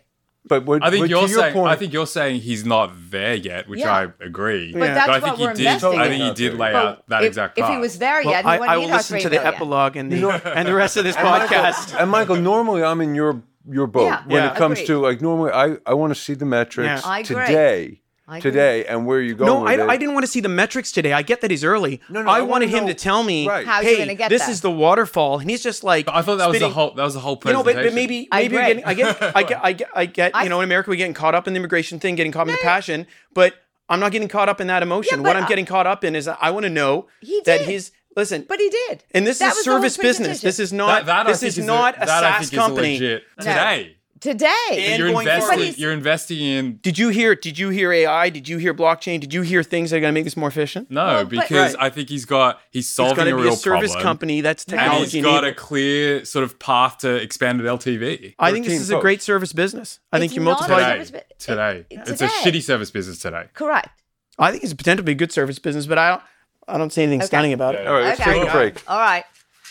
But 0.46 0.66
what, 0.66 0.84
I 0.84 0.90
think 0.90 1.04
but 1.04 1.10
you're 1.10 1.20
your 1.28 1.28
saying. 1.30 1.54
point, 1.54 1.70
I 1.72 1.76
think 1.76 1.94
you're 1.94 2.08
saying 2.08 2.42
he's 2.42 2.66
not 2.66 2.92
there 3.12 3.36
yet, 3.36 3.68
which 3.68 3.80
Yeah. 3.82 3.94
I 3.94 4.24
agree. 4.26 4.72
But 4.74 4.80
that's 4.94 5.08
I 5.10 5.12
what 5.20 5.24
think 5.24 5.38
he 5.38 5.44
we're 5.46 5.54
did. 5.54 5.66
investing 5.66 6.00
I 6.00 6.08
think 6.08 6.24
he 6.24 6.34
did 6.34 6.58
lay 6.58 6.74
out 6.74 7.08
that 7.10 7.22
if, 7.24 7.28
exact. 7.28 7.58
if 7.60 7.68
he 7.68 7.78
was 7.78 8.00
there 8.00 8.22
Well, 8.24 8.32
yet, 8.34 8.46
I, 8.46 8.54
he 8.56 8.60
wouldn't 8.60 8.72
I 8.76 8.78
will 8.78 8.88
listen 8.90 9.20
to 9.20 9.30
the 9.30 9.36
million. 9.36 9.54
epilogue 9.54 9.96
and 9.96 10.12
the 10.12 10.52
and 10.58 10.68
the 10.68 10.74
rest 10.74 10.98
of 10.98 11.04
this 11.04 11.16
podcast. 11.16 12.00
and 12.00 12.10
Michael, 12.10 12.38
normally 12.38 12.84
I'm 12.84 13.02
in 13.02 13.16
your 13.16 13.42
your 13.70 13.86
boat 13.88 14.06
Yeah. 14.06 14.24
when 14.26 14.36
Yeah. 14.44 14.52
it 14.52 14.56
comes 14.56 14.80
Agreed. 14.80 14.88
to 14.88 15.00
like 15.00 15.22
normally 15.22 15.52
I 15.52 15.78
I 15.86 15.94
want 15.94 16.12
to 16.14 16.20
see 16.20 16.34
the 16.34 16.46
metrics 16.46 16.88
Yeah. 16.88 17.02
I 17.04 17.20
agree. 17.20 17.46
today. 17.46 18.02
I 18.30 18.38
agree. 18.38 18.52
Today 18.52 18.86
and 18.86 19.06
where 19.08 19.18
are 19.18 19.22
you 19.22 19.34
going 19.34 19.48
No, 19.48 19.62
with 19.62 19.70
I, 19.72 19.74
it. 19.74 19.90
I 19.90 19.98
didn't 19.98 20.14
want 20.14 20.24
to 20.26 20.32
see 20.32 20.40
the 20.40 20.50
metrics 20.50 20.92
today. 20.92 21.14
I 21.14 21.24
get 21.24 21.42
that 21.42 21.50
he's 21.50 21.64
early. 21.64 22.00
No, 22.10 22.22
no, 22.22 22.30
I, 22.30 22.38
I 22.38 22.42
wanted 22.42 22.68
wanna 22.70 22.78
him 22.78 22.86
know- 22.86 22.94
to 22.94 22.94
tell 22.94 23.24
me, 23.24 23.48
Right. 23.48 23.66
Hey, 23.68 24.08
you 24.08 24.14
get 24.16 24.30
this 24.30 24.44
there? 24.44 24.52
is 24.52 24.62
the 24.62 24.70
waterfall, 24.72 25.40
and 25.40 25.50
he's 25.50 25.64
just 25.64 25.84
like. 25.84 26.06
But 26.06 26.16
I 26.16 26.22
thought 26.22 26.38
that 26.38 26.48
was 26.50 26.60
the 26.60 26.70
whole. 26.70 26.94
That 26.94 27.04
was 27.04 27.16
the 27.16 27.20
whole 27.22 27.38
presentation. 27.38 27.68
You 27.68 27.74
know, 27.74 27.82
but, 27.82 27.88
but 27.90 27.94
maybe 27.96 28.28
I 28.32 28.42
maybe 28.44 28.56
you're 28.56 28.64
getting, 28.66 28.86
I 28.86 28.94
get 28.94 29.22
I 29.36 29.44
get 29.44 29.60
I 29.66 29.74
get 29.74 29.90
I 29.96 30.06
get 30.06 30.36
I- 30.36 30.44
you 30.44 30.50
know 30.50 30.60
in 30.62 30.66
America 30.66 30.90
we're 30.92 30.96
getting 30.96 31.14
caught 31.16 31.34
up 31.36 31.48
in 31.48 31.54
the 31.54 31.58
immigration 31.60 32.00
thing, 32.00 32.16
getting 32.16 32.32
caught 32.32 32.48
in 32.48 32.54
the 32.54 32.60
passion, 32.62 33.08
but 33.34 33.56
I'm 33.90 34.00
not 34.00 34.12
getting 34.12 34.28
caught 34.28 34.48
up 34.50 34.62
in 34.62 34.68
that 34.68 34.84
emotion. 34.84 35.22
Yeah, 35.22 35.28
what 35.28 35.36
I'm 35.36 35.46
I- 35.46 35.48
getting 35.50 35.66
caught 35.66 35.88
up 35.88 36.04
in 36.04 36.16
is 36.16 36.28
I 36.28 36.52
want 36.52 36.66
to 36.66 36.70
know 36.70 37.08
He 37.22 37.42
that 37.46 37.62
he's 37.62 37.92
listen. 38.16 38.46
But 38.48 38.60
he 38.60 38.70
did. 38.70 39.04
and 39.12 39.26
this 39.26 39.40
That 39.40 39.52
is 39.54 39.56
was 39.58 39.66
service 39.66 39.98
business. 39.98 40.42
This 40.42 40.60
is 40.60 40.72
not 40.72 41.06
that, 41.08 41.26
that 41.26 41.28
this 41.32 41.40
think 41.40 41.50
is 41.58 41.66
not 41.66 41.96
a, 41.96 42.00
that 42.06 42.24
I 42.24 42.38
SaaS 42.40 42.50
think 42.52 42.62
company. 42.62 42.96
Is 42.96 43.02
legit 43.02 43.24
No. 43.40 43.44
today. 43.46 43.96
Today. 44.20 44.50
And 44.72 45.00
You're 45.00 45.12
going 45.12 45.28
investing. 45.28 45.74
You're 45.78 45.94
investing 45.94 46.40
in. 46.40 46.78
Did 46.82 46.98
you 46.98 47.10
hear? 47.10 47.36
Did 47.36 47.58
you 47.58 47.70
hear 47.70 47.92
AI? 47.92 48.30
Did 48.30 48.48
you 48.50 48.58
hear 48.58 48.74
blockchain? 48.74 49.20
Did 49.20 49.34
you 49.34 49.42
hear 49.44 49.64
things 49.64 49.92
that 49.92 49.98
are 49.98 50.00
going 50.02 50.12
to 50.14 50.14
make 50.14 50.26
this 50.26 50.36
more 50.36 50.50
efficient? 50.50 50.92
No, 50.92 51.06
Well, 51.06 51.24
but- 51.26 51.30
because 51.30 51.76
Right. 51.76 51.86
I 51.86 51.90
think 51.90 52.10
he's 52.10 52.26
got. 52.26 52.60
He's 52.72 52.86
It's 52.86 52.94
solving 52.96 53.16
going 53.16 53.28
a 53.28 53.32
to 53.32 53.38
be 53.38 53.44
real 53.44 53.54
a 53.54 53.58
service 53.58 53.92
problem. 53.92 54.04
company 54.04 54.42
that's 54.42 54.66
technology. 54.66 54.92
And 54.92 55.12
technology 55.12 55.18
he's 55.20 55.26
got 55.26 55.44
a 55.46 55.54
clear 55.54 56.26
sort 56.26 56.44
of 56.44 56.60
path 56.60 56.98
to 57.00 57.16
expanded 57.16 57.66
LTV. 57.66 58.36
I 58.40 58.52
think 58.52 58.66
this 58.66 58.74
13 58.74 58.82
is 58.82 58.92
a 58.92 59.00
great 59.00 59.22
service 59.22 59.54
business. 59.54 60.00
I 60.12 60.20
think 60.20 60.34
you 60.36 60.42
not 60.42 60.50
a 60.52 60.54
multiply. 60.70 60.78
today. 60.80 60.92
service 61.06 61.12
bu- 61.12 61.36
today. 61.40 61.86
it- 61.90 62.00
It's 62.08 62.22
a 62.22 62.28
shitty 62.28 62.62
service 62.62 62.92
business 62.92 63.20
today. 63.20 63.46
Correct. 63.54 63.90
I 64.38 64.52
think 64.52 64.64
it's 64.64 64.74
potential 64.74 65.06
to 65.06 65.12
a 65.12 65.16
good 65.16 65.32
service 65.32 65.60
business, 65.60 65.86
but 65.86 65.98
I 65.98 66.10
don't. 66.10 66.22
I 66.68 66.78
don't 66.78 66.94
see 66.94 67.02
anything 67.02 67.20
Okay. 67.22 67.26
stunning 67.28 67.54
about 67.54 67.74
it. 67.76 67.88
All 67.88 67.94
right, 67.94 68.04
let's 68.04 68.22
Okay. 68.22 68.34
take 68.40 68.48
a 68.48 68.52
break. 68.52 68.76
All 68.88 69.00
right. 69.00 69.24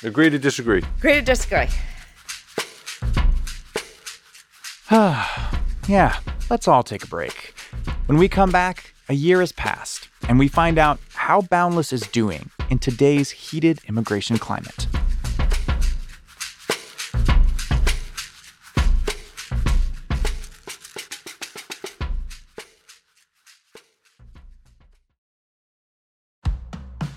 Agree 0.02 0.30
to 0.30 0.38
disagree. 0.38 0.82
Agree 0.98 1.14
to 1.14 1.22
disagree. 1.22 1.66
Yeah, 5.86 6.18
let's 6.48 6.66
all 6.66 6.82
take 6.82 7.04
a 7.04 7.06
break. 7.06 7.54
When 8.06 8.16
we 8.18 8.28
come 8.28 8.50
back, 8.50 8.94
a 9.08 9.14
year 9.14 9.40
has 9.40 9.52
passed, 9.52 10.08
and 10.28 10.38
we 10.38 10.48
find 10.48 10.78
out 10.78 10.98
how 11.14 11.42
Boundless 11.42 11.92
is 11.92 12.02
doing 12.02 12.50
in 12.70 12.78
today's 12.78 13.30
heated 13.30 13.80
immigration 13.86 14.38
climate. 14.38 14.86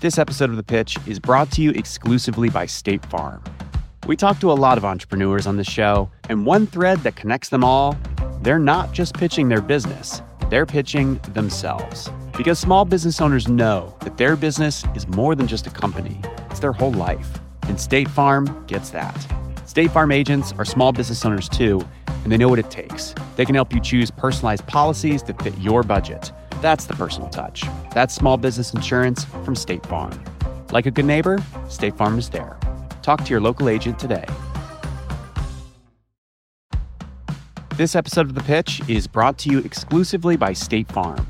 This 0.00 0.18
episode 0.18 0.50
of 0.50 0.56
The 0.56 0.62
Pitch 0.62 0.98
is 1.06 1.18
brought 1.18 1.50
to 1.52 1.62
you 1.62 1.70
exclusively 1.70 2.50
by 2.50 2.66
State 2.66 3.04
Farm. 3.06 3.42
We 4.06 4.16
talk 4.16 4.40
to 4.40 4.50
a 4.50 4.54
lot 4.54 4.78
of 4.78 4.84
entrepreneurs 4.84 5.46
on 5.46 5.56
the 5.56 5.64
show, 5.64 6.10
and 6.28 6.44
one 6.44 6.66
thread 6.66 6.98
that 7.00 7.14
connects 7.14 7.50
them 7.50 7.62
all 7.62 7.96
they're 8.42 8.58
not 8.58 8.90
just 8.90 9.14
pitching 9.14 9.48
their 9.48 9.60
business, 9.60 10.20
they're 10.50 10.66
pitching 10.66 11.20
themselves. 11.32 12.10
Because 12.36 12.58
small 12.58 12.84
business 12.84 13.20
owners 13.20 13.46
know 13.46 13.94
that 14.00 14.16
their 14.16 14.34
business 14.34 14.84
is 14.96 15.06
more 15.06 15.36
than 15.36 15.46
just 15.46 15.68
a 15.68 15.70
company, 15.70 16.20
it's 16.50 16.58
their 16.58 16.72
whole 16.72 16.90
life. 16.90 17.38
And 17.68 17.78
State 17.78 18.08
Farm 18.08 18.64
gets 18.66 18.90
that. 18.90 19.16
State 19.64 19.92
Farm 19.92 20.10
agents 20.10 20.52
are 20.58 20.64
small 20.64 20.90
business 20.90 21.24
owners 21.24 21.48
too, 21.48 21.80
and 22.08 22.32
they 22.32 22.36
know 22.36 22.48
what 22.48 22.58
it 22.58 22.70
takes. 22.72 23.14
They 23.36 23.44
can 23.44 23.54
help 23.54 23.72
you 23.72 23.80
choose 23.80 24.10
personalized 24.10 24.66
policies 24.66 25.22
that 25.24 25.40
fit 25.40 25.56
your 25.58 25.84
budget. 25.84 26.32
That's 26.60 26.86
the 26.86 26.94
personal 26.94 27.28
touch. 27.28 27.64
That's 27.94 28.12
small 28.12 28.36
business 28.36 28.74
insurance 28.74 29.24
from 29.44 29.54
State 29.54 29.86
Farm. 29.86 30.20
Like 30.72 30.86
a 30.86 30.90
good 30.90 31.04
neighbor, 31.04 31.38
State 31.68 31.96
Farm 31.96 32.18
is 32.18 32.30
there. 32.30 32.58
Talk 33.02 33.24
to 33.24 33.30
your 33.30 33.40
local 33.40 33.68
agent 33.68 33.98
today. 33.98 34.24
This 37.76 37.96
episode 37.96 38.26
of 38.26 38.34
The 38.34 38.42
Pitch 38.42 38.80
is 38.88 39.08
brought 39.08 39.38
to 39.38 39.50
you 39.50 39.58
exclusively 39.58 40.36
by 40.36 40.52
State 40.52 40.90
Farm. 40.92 41.26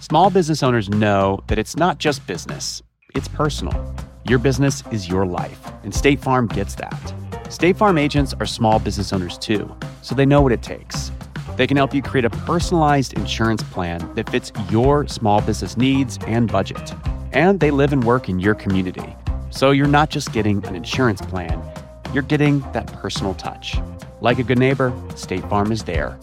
Small 0.00 0.30
business 0.30 0.62
owners 0.62 0.88
know 0.88 1.42
that 1.48 1.58
it's 1.58 1.76
not 1.76 1.98
just 1.98 2.26
business, 2.26 2.82
it's 3.14 3.28
personal. 3.28 3.94
Your 4.26 4.38
business 4.38 4.82
is 4.90 5.08
your 5.08 5.26
life, 5.26 5.60
and 5.82 5.94
State 5.94 6.20
Farm 6.20 6.46
gets 6.46 6.76
that. 6.76 7.14
State 7.50 7.76
Farm 7.76 7.98
agents 7.98 8.32
are 8.40 8.46
small 8.46 8.78
business 8.78 9.12
owners 9.12 9.36
too, 9.36 9.70
so 10.00 10.14
they 10.14 10.24
know 10.24 10.40
what 10.40 10.52
it 10.52 10.62
takes. 10.62 11.12
They 11.56 11.66
can 11.66 11.76
help 11.76 11.92
you 11.92 12.00
create 12.00 12.24
a 12.24 12.30
personalized 12.30 13.12
insurance 13.14 13.62
plan 13.64 14.14
that 14.14 14.30
fits 14.30 14.50
your 14.70 15.06
small 15.08 15.42
business 15.42 15.76
needs 15.76 16.18
and 16.26 16.50
budget. 16.50 16.94
And 17.32 17.60
they 17.60 17.70
live 17.70 17.92
and 17.92 18.02
work 18.02 18.30
in 18.30 18.38
your 18.38 18.54
community. 18.54 19.14
So 19.54 19.70
you're 19.70 19.86
not 19.86 20.08
just 20.08 20.32
getting 20.32 20.64
an 20.64 20.74
insurance 20.74 21.20
plan, 21.20 21.62
you're 22.14 22.22
getting 22.22 22.60
that 22.72 22.86
personal 22.86 23.34
touch. 23.34 23.76
Like 24.22 24.38
a 24.38 24.42
good 24.42 24.58
neighbor, 24.58 24.94
State 25.14 25.44
Farm 25.50 25.70
is 25.70 25.84
there. 25.84 26.18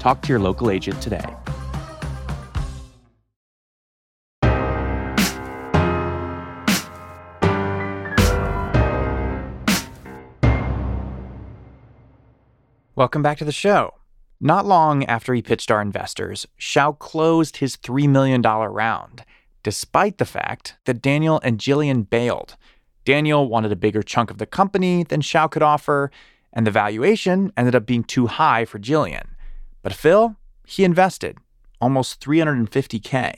Talk 0.00 0.20
to 0.22 0.28
your 0.28 0.38
local 0.38 0.70
agent 0.70 1.00
today. 1.00 1.24
Welcome 12.94 13.22
back 13.22 13.38
to 13.38 13.46
the 13.46 13.50
show. 13.50 13.94
Not 14.40 14.66
long 14.66 15.04
after 15.06 15.32
he 15.32 15.40
pitched 15.40 15.70
our 15.70 15.80
investors, 15.80 16.46
Xiao 16.60 16.98
closed 16.98 17.56
his 17.56 17.78
$3 17.78 18.06
million 18.10 18.42
round, 18.42 19.24
despite 19.62 20.18
the 20.18 20.26
fact 20.26 20.76
that 20.84 21.00
Daniel 21.00 21.40
and 21.42 21.58
Jillian 21.58 22.08
bailed. 22.08 22.56
Daniel 23.04 23.48
wanted 23.48 23.72
a 23.72 23.76
bigger 23.76 24.02
chunk 24.02 24.30
of 24.30 24.38
the 24.38 24.46
company 24.46 25.04
than 25.04 25.20
Xiao 25.20 25.50
could 25.50 25.62
offer, 25.62 26.10
and 26.52 26.66
the 26.66 26.70
valuation 26.70 27.52
ended 27.56 27.74
up 27.74 27.86
being 27.86 28.04
too 28.04 28.26
high 28.26 28.64
for 28.64 28.78
Jillian. 28.78 29.26
But 29.82 29.92
Phil, 29.92 30.36
he 30.66 30.84
invested 30.84 31.38
almost 31.80 32.20
350K. 32.20 33.34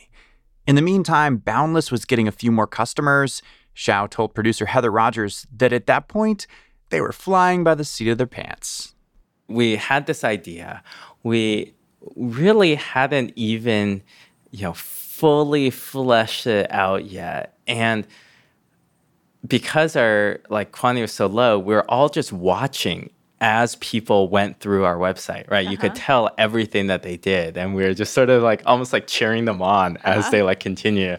In 0.67 0.77
the 0.77 0.83
meantime, 0.83 1.39
Boundless 1.39 1.91
was 1.91 2.05
getting 2.05 2.29
a 2.29 2.33
few 2.33 2.53
more 2.53 2.67
customers. 2.67 3.43
Xiao 3.75 4.09
told 4.09 4.35
producer 4.35 4.67
Heather 4.67 4.91
Rogers 4.91 5.47
that 5.57 5.73
at 5.73 5.87
that 5.87 6.09
point, 6.09 6.47
they 6.91 7.01
were 7.01 7.13
flying 7.13 7.65
by 7.65 7.75
the 7.75 7.85
seat 7.85 8.09
of 8.09 8.19
their 8.19 8.27
pants. 8.27 8.95
We 9.49 9.77
had 9.77 10.07
this 10.07 10.25
idea. 10.25 10.83
We 11.23 11.75
really 12.15 12.77
hadn't 12.77 13.33
even, 13.37 14.03
you 14.51 14.63
know, 14.63 14.73
fully 14.75 15.71
fleshed 15.71 16.47
it 16.47 16.71
out 16.71 17.07
yet. 17.07 17.59
And 17.67 18.07
because 19.47 19.97
our 19.97 20.41
like 20.49 20.73
quantity 20.73 21.03
was 21.03 21.13
so 21.13 21.27
low, 21.27 21.59
we 21.59 21.75
were 21.75 21.89
all 21.91 22.09
just 22.09 22.33
watching 22.33 23.11
as 23.41 23.77
people 23.77 24.29
went 24.29 24.61
through 24.61 24.85
our 24.85 24.97
website, 24.97 25.49
right? 25.51 25.67
Uh-huh. 25.67 25.73
You 25.73 25.77
could 25.77 25.93
uh-huh. 25.93 26.01
tell 26.01 26.31
everything 26.39 26.87
that 26.87 27.03
they 27.03 27.17
did, 27.17 27.57
and 27.57 27.75
we 27.75 27.83
were 27.83 27.95
just 27.95 28.15
sort 28.15 28.31
of 28.31 28.43
like 28.43 28.63
almost 28.67 28.93
like 28.93 29.07
cheering 29.07 29.45
them 29.45 29.61
on 29.61 29.99
uh-huh. 29.99 30.19
as 30.19 30.31
they 30.31 30.43
like 30.43 30.61
continue 30.61 31.17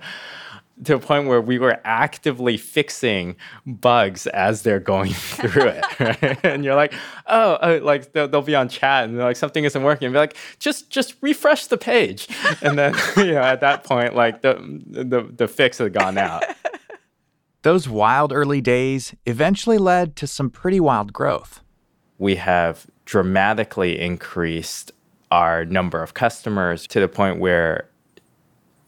to 0.84 0.96
a 0.96 1.00
point 1.00 1.28
where 1.28 1.42
we 1.42 1.58
were 1.58 1.80
actively 1.84 2.56
fixing 2.56 3.36
bugs 3.66 4.28
as 4.28 4.62
they're 4.62 4.80
going 4.80 5.14
through 5.14 5.68
it. 5.68 5.84
Right? 6.00 6.46
and 6.46 6.64
you're 6.64 6.76
like, 6.76 6.94
oh, 7.26 7.58
oh 7.62 7.78
like 7.78 8.14
they'll, 8.14 8.28
they'll, 8.28 8.42
be 8.42 8.56
on 8.56 8.70
chat 8.70 9.06
and 9.06 9.18
like 9.18 9.36
something 9.36 9.64
isn't 9.64 9.82
working. 9.84 10.06
And 10.06 10.14
be 10.14 10.20
like, 10.20 10.38
just 10.60 10.90
just 10.90 11.16
refresh 11.22 11.68
the 11.68 11.78
page. 11.78 12.28
and 12.62 12.78
then 12.78 12.96
you 13.18 13.32
know 13.32 13.42
at 13.42 13.62
that 13.62 13.84
point, 13.84 14.16
like 14.16 14.42
the 14.42 14.56
the, 14.86 15.22
the 15.36 15.48
fix 15.48 15.80
had 15.80 15.94
gone 15.94 16.18
out. 16.18 16.44
Those 17.64 17.90
wild 17.90 18.32
early 18.32 18.62
days 18.62 19.16
eventually 19.26 19.78
led 19.78 20.16
to 20.18 20.28
some 20.28 20.50
pretty 20.50 20.80
wild 20.80 21.12
growth. 21.12 21.62
We 22.18 22.36
have 22.36 22.88
dramatically 23.06 24.00
increased 24.00 24.92
our 25.32 25.66
number 25.66 26.02
of 26.02 26.14
customers 26.14 26.88
to 26.88 27.00
the 27.00 27.08
point 27.08 27.40
where 27.40 27.90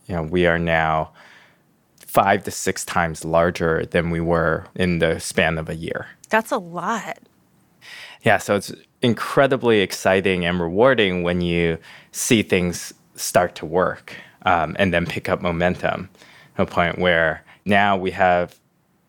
you 0.08 0.16
know 0.16 0.24
we 0.24 0.46
are 0.46 0.60
now 0.60 1.12
five 2.06 2.44
to 2.44 2.52
six 2.52 2.86
times 2.86 3.24
larger 3.24 3.86
than 3.86 4.10
we 4.10 4.20
were 4.20 4.66
in 4.76 5.00
the 5.00 5.20
span 5.20 5.58
of 5.58 5.70
a 5.70 5.76
year. 5.76 6.08
That's 6.30 6.52
a 6.52 6.58
lot. 6.58 7.20
Yeah, 8.24 8.38
so 8.38 8.56
it's 8.56 8.72
incredibly 9.02 9.82
exciting 9.82 10.46
and 10.46 10.60
rewarding 10.60 11.24
when 11.24 11.42
you 11.42 11.78
see 12.12 12.44
things 12.44 12.94
start 13.16 13.56
to 13.56 13.66
work 13.66 14.16
um, 14.44 14.76
and 14.80 14.94
then 14.94 15.06
pick 15.06 15.30
up 15.30 15.42
momentum 15.42 16.10
to 16.56 16.64
a 16.64 16.66
point 16.66 17.00
where 17.00 17.44
now 17.66 17.98
we 17.98 18.12
have 18.12 18.60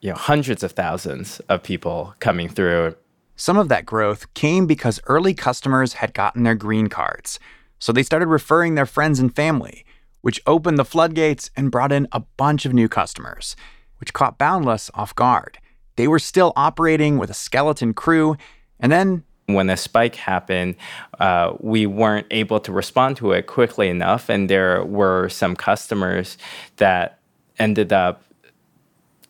you 0.00 0.10
know 0.10 0.16
hundreds 0.16 0.62
of 0.62 0.72
thousands 0.72 1.40
of 1.48 1.62
people 1.62 2.14
coming 2.20 2.48
through. 2.48 2.96
Some 3.36 3.56
of 3.56 3.68
that 3.68 3.86
growth 3.86 4.32
came 4.34 4.66
because 4.66 5.00
early 5.06 5.34
customers 5.34 5.94
had 5.94 6.12
gotten 6.12 6.42
their 6.42 6.54
green 6.54 6.88
cards. 6.88 7.38
So 7.78 7.92
they 7.92 8.02
started 8.02 8.26
referring 8.26 8.74
their 8.74 8.86
friends 8.86 9.18
and 9.18 9.34
family, 9.34 9.86
which 10.20 10.42
opened 10.46 10.78
the 10.78 10.84
floodgates 10.84 11.50
and 11.56 11.70
brought 11.70 11.92
in 11.92 12.06
a 12.12 12.20
bunch 12.20 12.66
of 12.66 12.74
new 12.74 12.88
customers, 12.88 13.56
which 13.98 14.12
caught 14.12 14.36
Boundless 14.36 14.90
off 14.94 15.14
guard. 15.14 15.58
They 15.96 16.06
were 16.06 16.18
still 16.18 16.52
operating 16.56 17.16
with 17.16 17.30
a 17.30 17.34
skeleton 17.34 17.94
crew, 17.94 18.36
and 18.78 18.92
then 18.92 19.24
when 19.46 19.66
the 19.66 19.76
spike 19.76 20.16
happened, 20.16 20.76
uh, 21.18 21.54
we 21.60 21.86
weren't 21.86 22.26
able 22.30 22.60
to 22.60 22.72
respond 22.72 23.16
to 23.16 23.32
it 23.32 23.46
quickly 23.46 23.88
enough, 23.88 24.28
and 24.28 24.48
there 24.48 24.84
were 24.84 25.28
some 25.28 25.56
customers 25.56 26.38
that 26.76 27.18
ended 27.58 27.92
up 27.92 28.22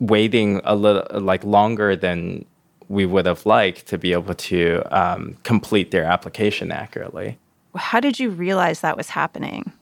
waiting 0.00 0.60
a 0.64 0.74
little 0.74 1.06
like 1.20 1.44
longer 1.44 1.94
than 1.94 2.44
we 2.88 3.06
would 3.06 3.26
have 3.26 3.46
liked 3.46 3.86
to 3.86 3.96
be 3.96 4.12
able 4.12 4.34
to 4.34 4.82
um, 4.90 5.36
complete 5.44 5.92
their 5.92 6.04
application 6.04 6.72
accurately. 6.72 7.38
How 7.76 8.00
did 8.00 8.18
you 8.18 8.30
realize 8.30 8.80
that 8.80 8.96
was 8.96 9.10
happening? 9.10 9.72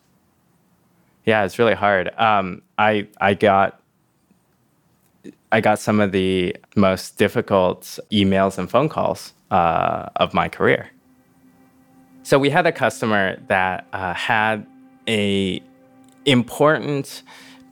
Yeah, 1.24 1.44
it's 1.44 1.58
really 1.58 1.74
hard. 1.74 2.10
Um, 2.18 2.62
I 2.76 3.08
I 3.20 3.34
got 3.34 3.80
I 5.50 5.60
got 5.60 5.78
some 5.78 6.00
of 6.00 6.12
the 6.12 6.56
most 6.76 7.16
difficult 7.16 7.98
emails 8.12 8.58
and 8.58 8.70
phone 8.70 8.88
calls 8.88 9.32
uh, 9.50 10.08
of 10.16 10.34
my 10.34 10.48
career. 10.48 10.90
So 12.22 12.38
we 12.38 12.50
had 12.50 12.66
a 12.66 12.72
customer 12.72 13.38
that 13.48 13.86
uh, 13.94 14.12
had 14.12 14.66
a 15.08 15.62
important 16.26 17.22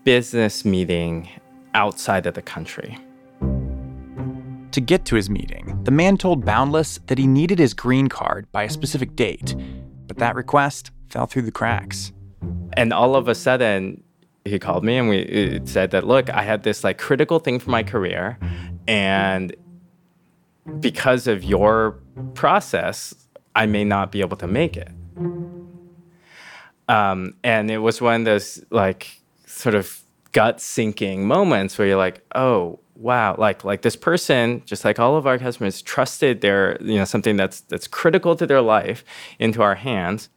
business 0.04 0.64
meeting 0.64 1.28
outside 1.76 2.26
of 2.26 2.34
the 2.34 2.42
country. 2.42 2.98
To 4.72 4.80
get 4.80 5.04
to 5.06 5.14
his 5.14 5.30
meeting, 5.30 5.78
the 5.84 5.90
man 5.90 6.16
told 6.16 6.44
Boundless 6.44 6.98
that 7.06 7.18
he 7.18 7.26
needed 7.26 7.58
his 7.58 7.72
green 7.74 8.08
card 8.08 8.50
by 8.50 8.64
a 8.64 8.70
specific 8.70 9.14
date, 9.14 9.54
but 10.06 10.18
that 10.18 10.34
request 10.34 10.90
fell 11.08 11.26
through 11.26 11.42
the 11.42 11.52
cracks. 11.52 12.12
And 12.72 12.92
all 12.92 13.14
of 13.14 13.28
a 13.28 13.34
sudden, 13.34 14.02
he 14.44 14.58
called 14.58 14.84
me 14.84 14.96
and 14.96 15.08
we 15.08 15.60
said 15.64 15.90
that, 15.92 16.06
look, 16.06 16.30
I 16.30 16.42
had 16.42 16.62
this 16.62 16.82
like 16.82 16.98
critical 16.98 17.38
thing 17.38 17.58
for 17.58 17.70
my 17.70 17.82
career, 17.82 18.38
and 18.88 19.54
because 20.80 21.26
of 21.26 21.44
your 21.44 22.00
process, 22.34 23.14
I 23.54 23.66
may 23.66 23.84
not 23.84 24.12
be 24.12 24.20
able 24.20 24.36
to 24.38 24.46
make 24.46 24.76
it. 24.76 24.90
Um, 26.88 27.34
and 27.42 27.70
it 27.70 27.78
was 27.78 28.00
one 28.00 28.22
of 28.22 28.24
those 28.24 28.64
like 28.70 29.20
sort 29.46 29.74
of 29.74 30.02
gut 30.32 30.60
sinking 30.60 31.26
moments 31.26 31.78
where 31.78 31.88
you're 31.88 31.96
like, 31.96 32.22
oh 32.34 32.78
wow, 32.96 33.36
like 33.38 33.64
like 33.64 33.82
this 33.82 33.96
person, 33.96 34.62
just 34.64 34.84
like 34.84 34.98
all 34.98 35.16
of 35.16 35.26
our 35.26 35.38
customers, 35.38 35.82
trusted 35.82 36.40
their 36.40 36.78
you 36.80 36.96
know 36.96 37.04
something 37.04 37.36
that's 37.36 37.60
that's 37.62 37.86
critical 37.86 38.36
to 38.36 38.46
their 38.46 38.62
life 38.62 39.04
into 39.38 39.62
our 39.62 39.74
hands. 39.74 40.28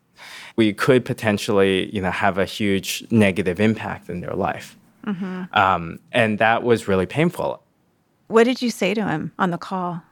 We 0.56 0.73
could 0.73 1.06
potentially 1.06 1.93
you 1.93 2.02
know 2.02 2.12
have 2.12 2.38
a 2.38 2.45
huge 2.45 3.06
negative 3.12 3.60
impact 3.60 4.10
in 4.10 4.19
their 4.21 4.34
life, 4.34 4.78
mm-hmm. 5.06 5.43
um, 5.54 5.99
and 6.12 6.39
that 6.39 6.63
was 6.63 6.88
really 6.88 7.06
painful. 7.06 7.63
What 8.28 8.43
did 8.43 8.62
you 8.62 8.69
say 8.69 8.93
to 8.93 9.08
him 9.08 9.32
on 9.39 9.52
the 9.52 9.58
call? 9.58 10.04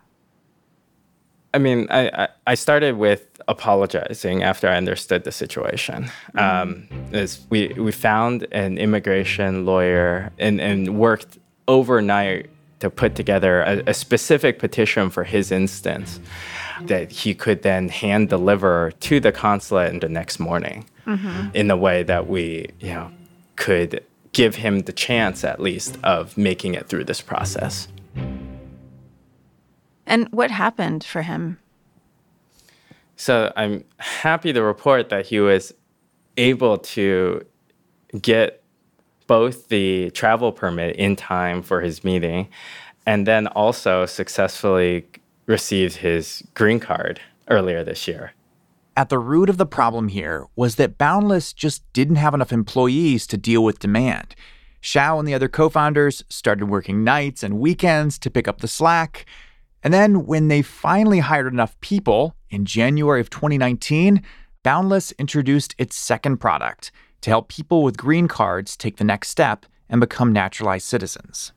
I 1.53 1.59
mean, 1.59 1.87
I, 1.89 2.27
I 2.45 2.55
started 2.55 2.97
with 2.97 3.41
apologizing 3.47 4.43
after 4.43 4.67
I 4.67 4.75
understood 4.75 5.23
the 5.23 5.31
situation. 5.31 6.03
Mm-hmm. 6.35 6.39
Um, 6.39 6.87
is 7.13 7.45
we, 7.49 7.69
we 7.69 7.91
found 7.91 8.47
an 8.51 8.77
immigration 8.77 9.65
lawyer 9.65 10.31
and, 10.37 10.59
and 10.59 10.99
worked 10.99 11.37
overnight 11.67 12.49
to 12.79 12.89
put 12.89 13.15
together 13.15 13.61
a, 13.61 13.83
a 13.87 13.93
specific 13.93 14.59
petition 14.59 15.09
for 15.09 15.23
his 15.23 15.51
instance 15.51 16.19
that 16.81 17.11
he 17.11 17.33
could 17.33 17.63
then 17.63 17.89
hand 17.89 18.29
deliver 18.29 18.91
to 18.99 19.19
the 19.19 19.31
consulate 19.31 19.99
the 20.01 20.09
next 20.09 20.39
morning 20.39 20.85
in 21.53 21.67
the 21.67 21.77
way 21.77 22.03
that 22.03 22.27
we, 22.27 22.69
you 22.79 22.93
know, 22.93 23.09
could 23.55 24.03
give 24.33 24.55
him 24.55 24.81
the 24.81 24.93
chance 24.93 25.43
at 25.43 25.59
least 25.59 25.97
of 26.03 26.37
making 26.37 26.75
it 26.75 26.87
through 26.87 27.03
this 27.03 27.21
process. 27.21 27.87
And 30.07 30.27
what 30.29 30.49
happened 30.49 31.03
for 31.03 31.21
him? 31.21 31.59
So 33.17 33.51
I'm 33.55 33.83
happy 33.97 34.53
to 34.53 34.63
report 34.63 35.09
that 35.09 35.25
he 35.25 35.39
was 35.39 35.73
able 36.37 36.77
to 36.77 37.45
get 38.21 38.63
both 39.27 39.67
the 39.67 40.09
travel 40.11 40.51
permit 40.51 40.95
in 40.95 41.15
time 41.15 41.61
for 41.61 41.81
his 41.81 42.03
meeting 42.03 42.47
and 43.05 43.27
then 43.27 43.47
also 43.47 44.05
successfully 44.05 45.05
received 45.45 45.97
his 45.97 46.43
green 46.53 46.79
card 46.79 47.19
earlier 47.49 47.83
this 47.83 48.07
year. 48.07 48.31
At 48.95 49.09
the 49.09 49.19
root 49.19 49.49
of 49.49 49.57
the 49.57 49.65
problem 49.65 50.07
here 50.07 50.45
was 50.55 50.75
that 50.75 50.97
Boundless 50.97 51.53
just 51.53 51.83
didn't 51.93 52.15
have 52.15 52.33
enough 52.33 52.51
employees 52.51 53.27
to 53.27 53.37
deal 53.37 53.63
with 53.63 53.79
demand. 53.79 54.35
Xiao 54.81 55.19
and 55.19 55.27
the 55.27 55.33
other 55.33 55.47
co 55.47 55.69
founders 55.69 56.23
started 56.29 56.67
working 56.67 57.03
nights 57.03 57.43
and 57.43 57.59
weekends 57.59 58.17
to 58.19 58.31
pick 58.31 58.47
up 58.47 58.61
the 58.61 58.67
slack. 58.67 59.25
And 59.83 59.93
then, 59.93 60.25
when 60.25 60.47
they 60.47 60.61
finally 60.61 61.19
hired 61.19 61.51
enough 61.51 61.79
people 61.81 62.35
in 62.49 62.65
January 62.65 63.21
of 63.21 63.29
2019, 63.29 64.23
Boundless 64.67 65.13
introduced 65.13 65.75
its 65.77 65.95
second 65.95 66.39
product 66.39 66.91
to 67.21 67.29
help 67.29 67.47
people 67.47 67.83
with 67.83 67.95
green 67.95 68.27
cards 68.27 68.75
take 68.75 68.97
the 68.97 69.05
next 69.05 69.29
step 69.29 69.65
and 69.87 70.01
become 70.01 70.33
naturalized 70.33 70.85
citizens. 70.85 71.53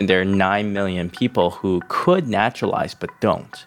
There 0.00 0.20
are 0.20 0.24
9 0.24 0.72
million 0.72 1.08
people 1.08 1.50
who 1.50 1.80
could 1.86 2.26
naturalize 2.26 2.94
but 2.94 3.10
don't. 3.20 3.64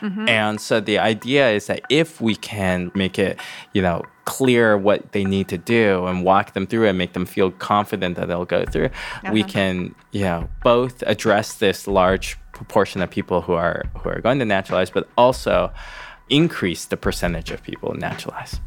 Mm-hmm. 0.00 0.28
And 0.28 0.60
so 0.60 0.80
the 0.80 0.98
idea 0.98 1.50
is 1.50 1.66
that 1.66 1.82
if 1.88 2.20
we 2.20 2.36
can 2.36 2.90
make 2.94 3.18
it, 3.18 3.38
you 3.72 3.82
know, 3.82 4.02
clear 4.24 4.76
what 4.76 5.12
they 5.12 5.24
need 5.24 5.48
to 5.48 5.58
do 5.58 6.06
and 6.06 6.24
walk 6.24 6.52
them 6.52 6.66
through 6.66 6.86
and 6.86 6.98
make 6.98 7.14
them 7.14 7.26
feel 7.26 7.50
confident 7.50 8.16
that 8.16 8.28
they'll 8.28 8.44
go 8.44 8.64
through, 8.66 8.90
we 9.32 9.42
can, 9.42 9.94
you 10.12 10.22
know, 10.22 10.48
both 10.62 11.02
address 11.06 11.54
this 11.54 11.86
large 11.86 12.36
proportion 12.52 13.00
of 13.00 13.10
people 13.10 13.40
who 13.40 13.52
are 13.54 13.84
who 13.98 14.10
are 14.10 14.20
going 14.20 14.38
to 14.38 14.44
naturalize, 14.44 14.90
but 14.90 15.08
also 15.16 15.72
increase 16.28 16.84
the 16.86 16.96
percentage 16.96 17.50
of 17.50 17.62
people 17.62 17.92
who 17.92 17.98
naturalize. 17.98 18.60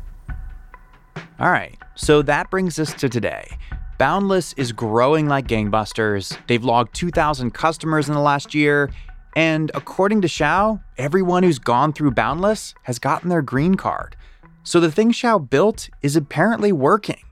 All 1.40 1.52
right, 1.52 1.78
so 1.96 2.22
that 2.22 2.50
brings 2.50 2.80
us 2.80 2.94
to 2.94 3.10
today. 3.10 3.58
Boundless 3.98 4.54
is 4.54 4.72
growing 4.72 5.28
like 5.28 5.48
gangbusters. 5.48 6.36
They've 6.48 6.64
logged 6.64 6.96
2,000 6.96 7.52
customers 7.52 8.08
in 8.08 8.16
the 8.16 8.22
last 8.22 8.56
year. 8.56 8.90
And 9.36 9.72
according 9.74 10.22
to 10.22 10.28
Xiao, 10.28 10.84
everyone 10.98 11.44
who's 11.44 11.60
gone 11.60 11.94
through 11.94 12.12
Boundless 12.12 12.76
has 12.84 13.00
gotten 13.00 13.30
their 13.30 13.42
green 13.42 13.76
card. 13.76 14.16
So 14.64 14.80
the 14.80 14.92
thing 14.92 15.12
Xiao 15.12 15.50
built 15.50 15.90
is 16.02 16.16
apparently 16.16 16.72
working. 16.72 17.24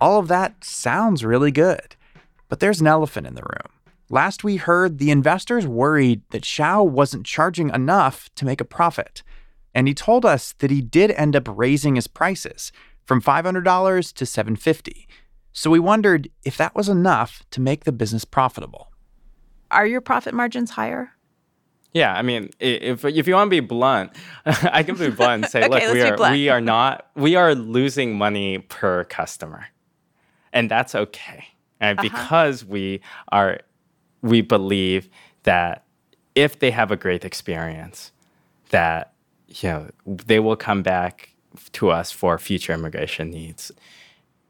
All 0.00 0.18
of 0.18 0.28
that 0.28 0.64
sounds 0.64 1.24
really 1.24 1.50
good. 1.50 1.96
But 2.48 2.60
there's 2.60 2.80
an 2.80 2.86
elephant 2.86 3.26
in 3.26 3.34
the 3.34 3.42
room. 3.42 3.72
Last 4.10 4.44
we 4.44 4.56
heard, 4.56 4.98
the 4.98 5.10
investors 5.10 5.66
worried 5.66 6.22
that 6.30 6.42
Xiao 6.42 6.88
wasn't 6.88 7.26
charging 7.26 7.70
enough 7.70 8.28
to 8.36 8.44
make 8.44 8.60
a 8.60 8.64
profit. 8.64 9.22
And 9.74 9.88
he 9.88 9.94
told 9.94 10.24
us 10.24 10.52
that 10.58 10.70
he 10.70 10.80
did 10.80 11.10
end 11.12 11.34
up 11.34 11.48
raising 11.48 11.96
his 11.96 12.06
prices 12.06 12.70
from 13.04 13.20
$500 13.20 14.12
to 14.14 14.26
750. 14.26 15.08
So 15.52 15.70
we 15.70 15.78
wondered 15.78 16.28
if 16.44 16.56
that 16.56 16.74
was 16.74 16.88
enough 16.88 17.42
to 17.50 17.60
make 17.60 17.84
the 17.84 17.92
business 17.92 18.24
profitable. 18.24 18.90
Are 19.70 19.86
your 19.86 20.00
profit 20.00 20.34
margins 20.34 20.72
higher? 20.72 21.12
Yeah, 21.94 22.12
I 22.12 22.22
mean, 22.22 22.50
if 22.58 23.04
if 23.04 23.26
you 23.28 23.34
want 23.34 23.46
to 23.46 23.50
be 23.50 23.60
blunt, 23.60 24.10
I 24.46 24.82
can 24.82 24.96
be 24.96 25.10
blunt 25.10 25.44
and 25.44 25.50
say, 25.52 25.60
Okay, 25.64 25.70
look, 25.86 25.94
we 25.94 26.00
are 26.02 26.16
we 26.32 26.48
are 26.48 26.60
not 26.60 27.06
we 27.14 27.36
are 27.36 27.54
losing 27.54 28.18
money 28.18 28.58
per 28.58 29.04
customer, 29.04 29.66
and 30.52 30.70
that's 30.70 30.94
okay. 30.94 31.44
And 31.80 31.98
Uh-huh. 31.98 32.08
because 32.08 32.64
we 32.64 33.00
are, 33.30 33.60
we 34.22 34.40
believe 34.42 35.08
that 35.44 35.84
if 36.34 36.58
they 36.58 36.70
have 36.72 36.90
a 36.90 36.96
great 36.96 37.24
experience, 37.24 38.10
that 38.70 39.12
you 39.48 39.68
know 39.70 39.90
they 40.06 40.40
will 40.40 40.56
come 40.56 40.82
back 40.82 41.30
to 41.72 41.90
us 41.90 42.10
for 42.10 42.38
future 42.38 42.72
immigration 42.72 43.30
needs. 43.30 43.70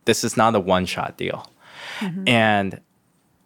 This 0.07 0.25
is 0.25 0.37
not 0.37 0.55
a 0.55 0.61
one-shot 0.61 1.19
deal, 1.19 1.47
and 2.27 2.81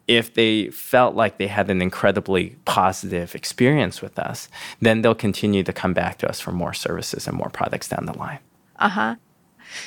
if 0.08 0.34
they 0.34 0.70
felt 0.70 1.14
like 1.14 1.36
they 1.36 1.46
had 1.46 1.70
an 1.70 1.82
incredibly 1.82 2.56
positive 2.64 3.34
experience 3.34 4.00
with 4.00 4.18
us, 4.18 4.48
then 4.80 5.02
they'll 5.02 5.14
continue 5.14 5.62
to 5.62 5.72
come 5.72 5.92
back 5.92 6.18
to 6.18 6.28
us 6.28 6.40
for 6.40 6.50
more 6.50 6.72
services 6.72 7.28
and 7.28 7.36
more 7.36 7.50
products 7.50 7.88
down 7.88 8.06
the 8.06 8.16
line. 8.18 8.38
Uh 8.78 8.88
huh. 8.88 9.14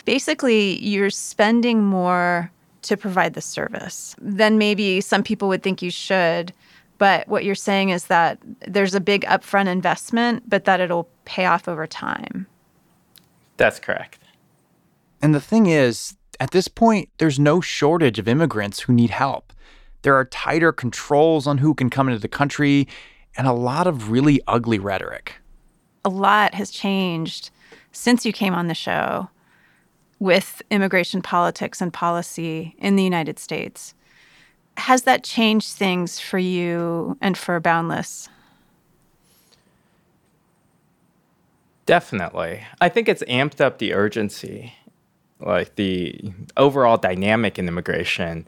Basically, 0.05 0.79
you're 0.79 1.09
spending 1.09 1.83
more 1.83 2.51
to 2.83 2.95
provide 2.95 3.33
the 3.33 3.41
service 3.41 4.15
than 4.19 4.57
maybe 4.57 5.01
some 5.01 5.23
people 5.23 5.47
would 5.47 5.63
think 5.63 5.81
you 5.81 5.91
should. 5.91 6.53
But 6.99 7.27
what 7.27 7.43
you're 7.43 7.55
saying 7.55 7.89
is 7.89 8.05
that 8.05 8.37
there's 8.67 8.93
a 8.93 8.99
big 8.99 9.25
upfront 9.25 9.67
investment, 9.67 10.47
but 10.47 10.65
that 10.65 10.79
it'll 10.79 11.09
pay 11.25 11.45
off 11.45 11.67
over 11.67 11.87
time. 11.87 12.45
That's 13.57 13.79
correct. 13.79 14.19
And 15.19 15.33
the 15.33 15.41
thing 15.41 15.65
is, 15.65 16.15
at 16.39 16.51
this 16.51 16.67
point, 16.67 17.09
there's 17.17 17.39
no 17.39 17.59
shortage 17.59 18.19
of 18.19 18.27
immigrants 18.27 18.81
who 18.81 18.93
need 18.93 19.09
help. 19.11 19.51
There 20.01 20.15
are 20.15 20.25
tighter 20.25 20.71
controls 20.71 21.47
on 21.47 21.59
who 21.59 21.73
can 21.73 21.89
come 21.89 22.07
into 22.07 22.19
the 22.19 22.27
country 22.27 22.87
and 23.37 23.47
a 23.47 23.53
lot 23.53 23.87
of 23.87 24.11
really 24.11 24.41
ugly 24.47 24.79
rhetoric. 24.79 25.35
A 26.03 26.09
lot 26.09 26.53
has 26.55 26.71
changed 26.71 27.51
since 27.91 28.25
you 28.25 28.33
came 28.33 28.53
on 28.53 28.67
the 28.67 28.73
show 28.73 29.29
with 30.19 30.61
immigration 30.69 31.21
politics 31.21 31.81
and 31.81 31.93
policy 31.93 32.75
in 32.77 32.95
the 32.95 33.03
United 33.03 33.39
States. 33.39 33.93
Has 34.77 35.03
that 35.03 35.23
changed 35.23 35.73
things 35.73 36.19
for 36.19 36.37
you 36.39 37.17
and 37.21 37.37
for 37.37 37.59
Boundless? 37.59 38.29
Definitely. 41.85 42.61
I 42.79 42.89
think 42.89 43.09
it's 43.09 43.23
amped 43.23 43.59
up 43.59 43.79
the 43.79 43.93
urgency. 43.93 44.73
Like 45.39 45.75
the 45.75 46.31
overall 46.55 46.97
dynamic 46.97 47.57
in 47.57 47.67
immigration 47.67 48.47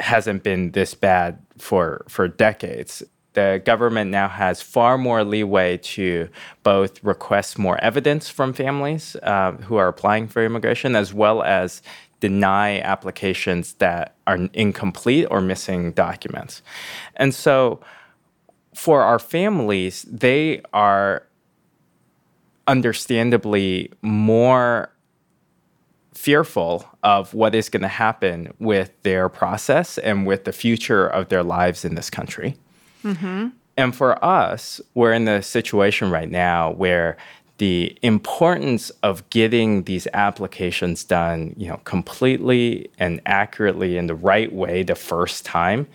hasn't 0.00 0.42
been 0.42 0.72
this 0.72 0.94
bad 0.94 1.38
for 1.58 2.04
for 2.08 2.28
decades. 2.28 3.02
The 3.32 3.60
government 3.64 4.10
now 4.10 4.28
has 4.28 4.62
far 4.62 4.96
more 4.96 5.22
leeway 5.22 5.76
to 5.78 6.28
both 6.62 7.04
request 7.04 7.58
more 7.58 7.78
evidence 7.82 8.30
from 8.30 8.54
families 8.54 9.14
uh, 9.22 9.52
who 9.52 9.76
are 9.76 9.88
applying 9.88 10.26
for 10.26 10.42
immigration, 10.42 10.96
as 10.96 11.12
well 11.12 11.42
as 11.42 11.82
deny 12.20 12.80
applications 12.80 13.74
that 13.74 14.16
are 14.26 14.38
incomplete 14.54 15.26
or 15.30 15.42
missing 15.42 15.92
documents. 15.92 16.62
And 17.16 17.34
so, 17.34 17.80
for 18.74 19.02
our 19.02 19.18
families, 19.18 20.02
they 20.10 20.62
are 20.72 21.26
understandably 22.66 23.92
more 24.02 24.90
fearful 26.16 26.88
of 27.02 27.34
what 27.34 27.54
is 27.54 27.68
going 27.68 27.82
to 27.82 27.88
happen 27.88 28.52
with 28.58 28.90
their 29.02 29.28
process 29.28 29.98
and 29.98 30.26
with 30.26 30.44
the 30.44 30.52
future 30.52 31.06
of 31.06 31.28
their 31.28 31.42
lives 31.42 31.84
in 31.84 31.94
this 31.94 32.10
country. 32.10 32.56
Mm-hmm. 33.04 33.48
And 33.76 33.94
for 33.94 34.24
us, 34.24 34.80
we're 34.94 35.12
in 35.12 35.26
the 35.26 35.42
situation 35.42 36.10
right 36.10 36.30
now 36.30 36.70
where 36.72 37.16
the 37.58 37.96
importance 38.02 38.90
of 39.02 39.28
getting 39.30 39.84
these 39.84 40.06
applications 40.12 41.04
done, 41.04 41.54
you 41.56 41.68
know, 41.68 41.78
completely 41.84 42.90
and 42.98 43.20
accurately 43.26 43.96
in 43.96 44.06
the 44.06 44.14
right 44.14 44.52
way 44.52 44.82
the 44.82 44.94
first 44.94 45.44
time 45.44 45.86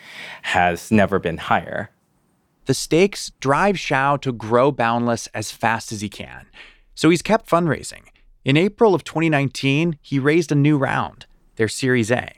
has 0.43 0.91
never 0.91 1.19
been 1.19 1.37
higher. 1.37 1.89
The 2.65 2.73
stakes 2.73 3.31
drive 3.39 3.75
Xiao 3.75 4.21
to 4.21 4.31
grow 4.31 4.71
Boundless 4.71 5.27
as 5.33 5.51
fast 5.51 5.91
as 5.91 6.01
he 6.01 6.09
can. 6.09 6.45
So 6.95 7.09
he's 7.09 7.21
kept 7.21 7.49
fundraising. 7.49 8.03
In 8.43 8.57
April 8.57 8.95
of 8.95 9.03
2019, 9.03 9.97
he 10.01 10.19
raised 10.19 10.51
a 10.51 10.55
new 10.55 10.77
round, 10.77 11.25
their 11.57 11.67
Series 11.67 12.11
A. 12.11 12.33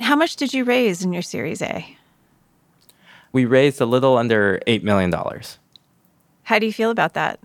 How 0.00 0.16
much 0.16 0.36
did 0.36 0.54
you 0.54 0.64
raise 0.64 1.02
in 1.02 1.12
your 1.12 1.22
Series 1.22 1.60
A? 1.62 1.96
We 3.32 3.44
raised 3.44 3.80
a 3.80 3.86
little 3.86 4.16
under 4.16 4.60
$8 4.66 4.82
million. 4.82 5.12
How 6.44 6.58
do 6.58 6.66
you 6.66 6.72
feel 6.72 6.90
about 6.90 7.14
that? 7.14 7.40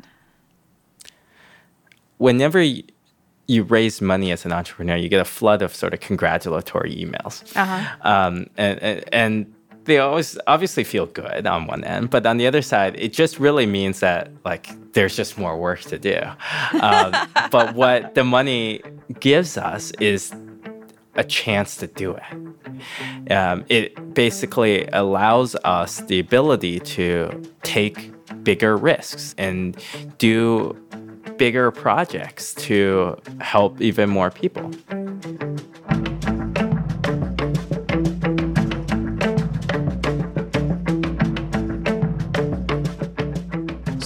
whenever 2.17 2.61
you 3.47 3.63
raise 3.63 4.01
money 4.01 4.31
as 4.31 4.45
an 4.45 4.51
entrepreneur, 4.51 4.95
you 4.95 5.09
get 5.09 5.21
a 5.21 5.25
flood 5.25 5.61
of 5.61 5.73
sort 5.73 5.93
of 5.93 5.99
congratulatory 5.99 6.95
emails. 6.95 7.55
Um, 8.01 8.47
and, 8.57 8.79
and, 8.81 9.13
and 9.13 9.55
they 9.87 9.97
always 9.99 10.37
obviously 10.47 10.83
feel 10.83 11.07
good 11.07 11.47
on 11.47 11.65
one 11.65 11.83
end, 11.83 12.09
but 12.09 12.25
on 12.25 12.37
the 12.37 12.45
other 12.45 12.61
side, 12.61 12.95
it 12.99 13.13
just 13.13 13.39
really 13.39 13.65
means 13.65 14.01
that 14.01 14.31
like 14.45 14.69
there's 14.93 15.15
just 15.15 15.37
more 15.37 15.57
work 15.57 15.79
to 15.81 15.97
do. 15.97 16.19
Um, 16.81 17.15
but 17.51 17.73
what 17.73 18.13
the 18.13 18.23
money 18.23 18.81
gives 19.19 19.57
us 19.57 19.91
is 19.99 20.33
a 21.15 21.23
chance 21.23 21.77
to 21.77 21.87
do 21.87 22.15
it. 22.15 23.31
Um, 23.31 23.65
it 23.69 24.13
basically 24.13 24.87
allows 24.93 25.55
us 25.63 26.01
the 26.01 26.19
ability 26.19 26.79
to 26.81 27.43
take 27.63 28.11
bigger 28.43 28.77
risks 28.77 29.33
and 29.37 29.81
do 30.17 30.75
bigger 31.37 31.71
projects 31.71 32.53
to 32.55 33.17
help 33.39 33.81
even 33.81 34.09
more 34.09 34.29
people. 34.29 34.71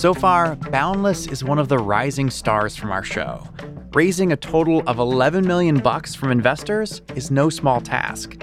So 0.01 0.15
far, 0.15 0.55
Boundless 0.55 1.27
is 1.27 1.43
one 1.43 1.59
of 1.59 1.67
the 1.67 1.77
rising 1.77 2.31
stars 2.31 2.75
from 2.75 2.89
our 2.89 3.03
show. 3.03 3.47
Raising 3.93 4.31
a 4.31 4.35
total 4.35 4.81
of 4.87 4.97
11 4.97 5.45
million 5.45 5.77
bucks 5.77 6.15
from 6.15 6.31
investors 6.31 7.03
is 7.13 7.29
no 7.29 7.51
small 7.51 7.79
task. 7.79 8.35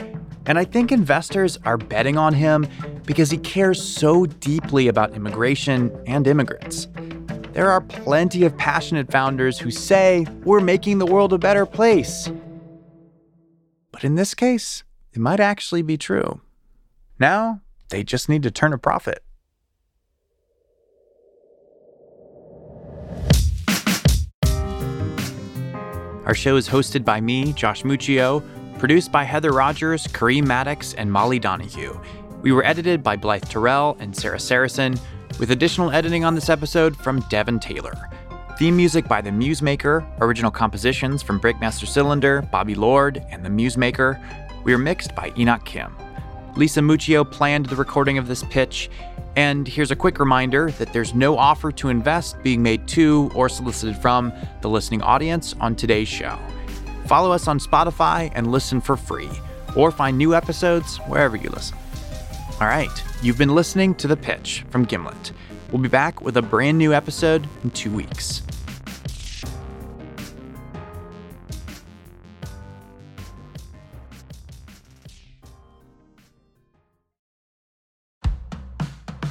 And 0.46 0.56
I 0.56 0.64
think 0.64 0.92
investors 0.92 1.58
are 1.64 1.76
betting 1.76 2.16
on 2.16 2.32
him 2.32 2.68
because 3.06 3.32
he 3.32 3.38
cares 3.38 3.82
so 3.82 4.24
deeply 4.24 4.86
about 4.86 5.14
immigration 5.14 5.90
and 6.06 6.28
immigrants. 6.28 6.86
There 7.54 7.72
are 7.72 7.80
plenty 7.80 8.44
of 8.44 8.56
passionate 8.56 9.10
founders 9.10 9.58
who 9.58 9.72
say 9.72 10.28
we're 10.44 10.60
making 10.60 10.98
the 10.98 11.06
world 11.06 11.32
a 11.32 11.38
better 11.38 11.66
place. 11.66 12.30
But 13.90 14.04
in 14.04 14.14
this 14.14 14.32
case, 14.32 14.84
it 15.12 15.18
might 15.18 15.40
actually 15.40 15.82
be 15.82 15.98
true. 15.98 16.40
Now, 17.18 17.62
they 17.88 18.04
just 18.04 18.28
need 18.28 18.44
to 18.44 18.52
turn 18.52 18.72
a 18.72 18.78
profit. 18.78 19.24
Our 26.28 26.34
show 26.34 26.56
is 26.56 26.68
hosted 26.68 27.06
by 27.06 27.22
me, 27.22 27.54
Josh 27.54 27.84
Muccio, 27.84 28.44
produced 28.78 29.10
by 29.10 29.24
Heather 29.24 29.50
Rogers, 29.50 30.06
Kareem 30.06 30.44
Maddox, 30.44 30.92
and 30.92 31.10
Molly 31.10 31.38
Donahue. 31.38 31.98
We 32.42 32.52
were 32.52 32.66
edited 32.66 33.02
by 33.02 33.16
Blythe 33.16 33.44
Terrell 33.44 33.96
and 33.98 34.14
Sarah 34.14 34.36
Sarasohn, 34.36 35.00
with 35.40 35.52
additional 35.52 35.90
editing 35.90 36.26
on 36.26 36.34
this 36.34 36.50
episode 36.50 36.94
from 36.94 37.20
Devin 37.30 37.60
Taylor. 37.60 37.94
Theme 38.58 38.76
music 38.76 39.08
by 39.08 39.22
The 39.22 39.30
Musemaker, 39.30 40.06
original 40.20 40.50
compositions 40.50 41.22
from 41.22 41.40
Breakmaster 41.40 41.86
Cylinder, 41.86 42.42
Bobby 42.42 42.74
Lord, 42.74 43.24
and 43.30 43.42
The 43.42 43.48
Musemaker. 43.48 44.22
We 44.64 44.74
are 44.74 44.78
mixed 44.78 45.14
by 45.14 45.32
Enoch 45.38 45.64
Kim. 45.64 45.96
Lisa 46.56 46.80
Muccio 46.80 47.24
planned 47.24 47.66
the 47.66 47.76
recording 47.76 48.18
of 48.18 48.28
this 48.28 48.42
pitch, 48.50 48.90
and 49.38 49.68
here's 49.68 49.92
a 49.92 49.96
quick 49.96 50.18
reminder 50.18 50.72
that 50.72 50.92
there's 50.92 51.14
no 51.14 51.38
offer 51.38 51.70
to 51.70 51.90
invest 51.90 52.42
being 52.42 52.60
made 52.60 52.88
to 52.88 53.30
or 53.36 53.48
solicited 53.48 53.96
from 53.96 54.32
the 54.62 54.68
listening 54.68 55.00
audience 55.00 55.54
on 55.60 55.76
today's 55.76 56.08
show. 56.08 56.36
Follow 57.06 57.30
us 57.30 57.46
on 57.46 57.60
Spotify 57.60 58.32
and 58.34 58.50
listen 58.50 58.80
for 58.80 58.96
free, 58.96 59.30
or 59.76 59.92
find 59.92 60.18
new 60.18 60.34
episodes 60.34 60.96
wherever 61.06 61.36
you 61.36 61.50
listen. 61.50 61.78
All 62.60 62.66
right, 62.66 62.90
you've 63.22 63.38
been 63.38 63.54
listening 63.54 63.94
to 63.94 64.08
The 64.08 64.16
Pitch 64.16 64.64
from 64.70 64.84
Gimlet. 64.84 65.30
We'll 65.70 65.82
be 65.82 65.88
back 65.88 66.20
with 66.20 66.36
a 66.36 66.42
brand 66.42 66.76
new 66.76 66.92
episode 66.92 67.46
in 67.62 67.70
two 67.70 67.92
weeks. 67.92 68.42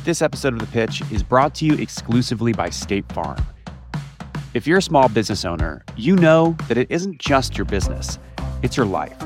This 0.07 0.21
episode 0.21 0.53
of 0.53 0.59
The 0.59 0.67
Pitch 0.67 1.01
is 1.11 1.21
brought 1.21 1.53
to 1.55 1.65
you 1.65 1.73
exclusively 1.73 2.53
by 2.53 2.69
State 2.69 3.11
Farm. 3.11 3.45
If 4.53 4.65
you're 4.65 4.77
a 4.77 4.81
small 4.81 5.09
business 5.09 5.43
owner, 5.43 5.83
you 5.97 6.15
know 6.15 6.55
that 6.69 6.77
it 6.77 6.89
isn't 6.89 7.19
just 7.19 7.57
your 7.57 7.65
business, 7.65 8.17
it's 8.63 8.77
your 8.77 8.85
life. 8.85 9.21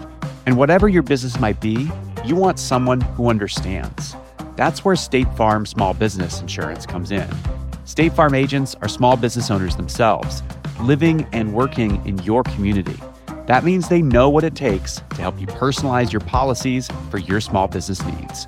And 0.47 0.57
whatever 0.57 0.89
your 0.89 1.03
business 1.03 1.39
might 1.39 1.61
be, 1.61 1.91
you 2.25 2.35
want 2.35 2.57
someone 2.57 2.99
who 2.99 3.29
understands. 3.29 4.15
That's 4.55 4.83
where 4.83 4.95
State 4.95 5.31
Farm 5.35 5.67
Small 5.67 5.93
Business 5.93 6.41
Insurance 6.41 6.87
comes 6.87 7.11
in. 7.11 7.29
State 7.85 8.13
Farm 8.13 8.33
agents 8.33 8.75
are 8.81 8.87
small 8.87 9.15
business 9.15 9.51
owners 9.51 9.75
themselves, 9.75 10.41
living 10.79 11.27
and 11.31 11.53
working 11.53 12.03
in 12.07 12.17
your 12.23 12.41
community. 12.41 12.99
That 13.45 13.63
means 13.63 13.87
they 13.87 14.01
know 14.01 14.31
what 14.31 14.43
it 14.43 14.55
takes 14.55 14.95
to 15.11 15.21
help 15.21 15.39
you 15.39 15.45
personalize 15.45 16.11
your 16.11 16.21
policies 16.21 16.89
for 17.11 17.19
your 17.19 17.39
small 17.39 17.67
business 17.67 18.03
needs. 18.03 18.47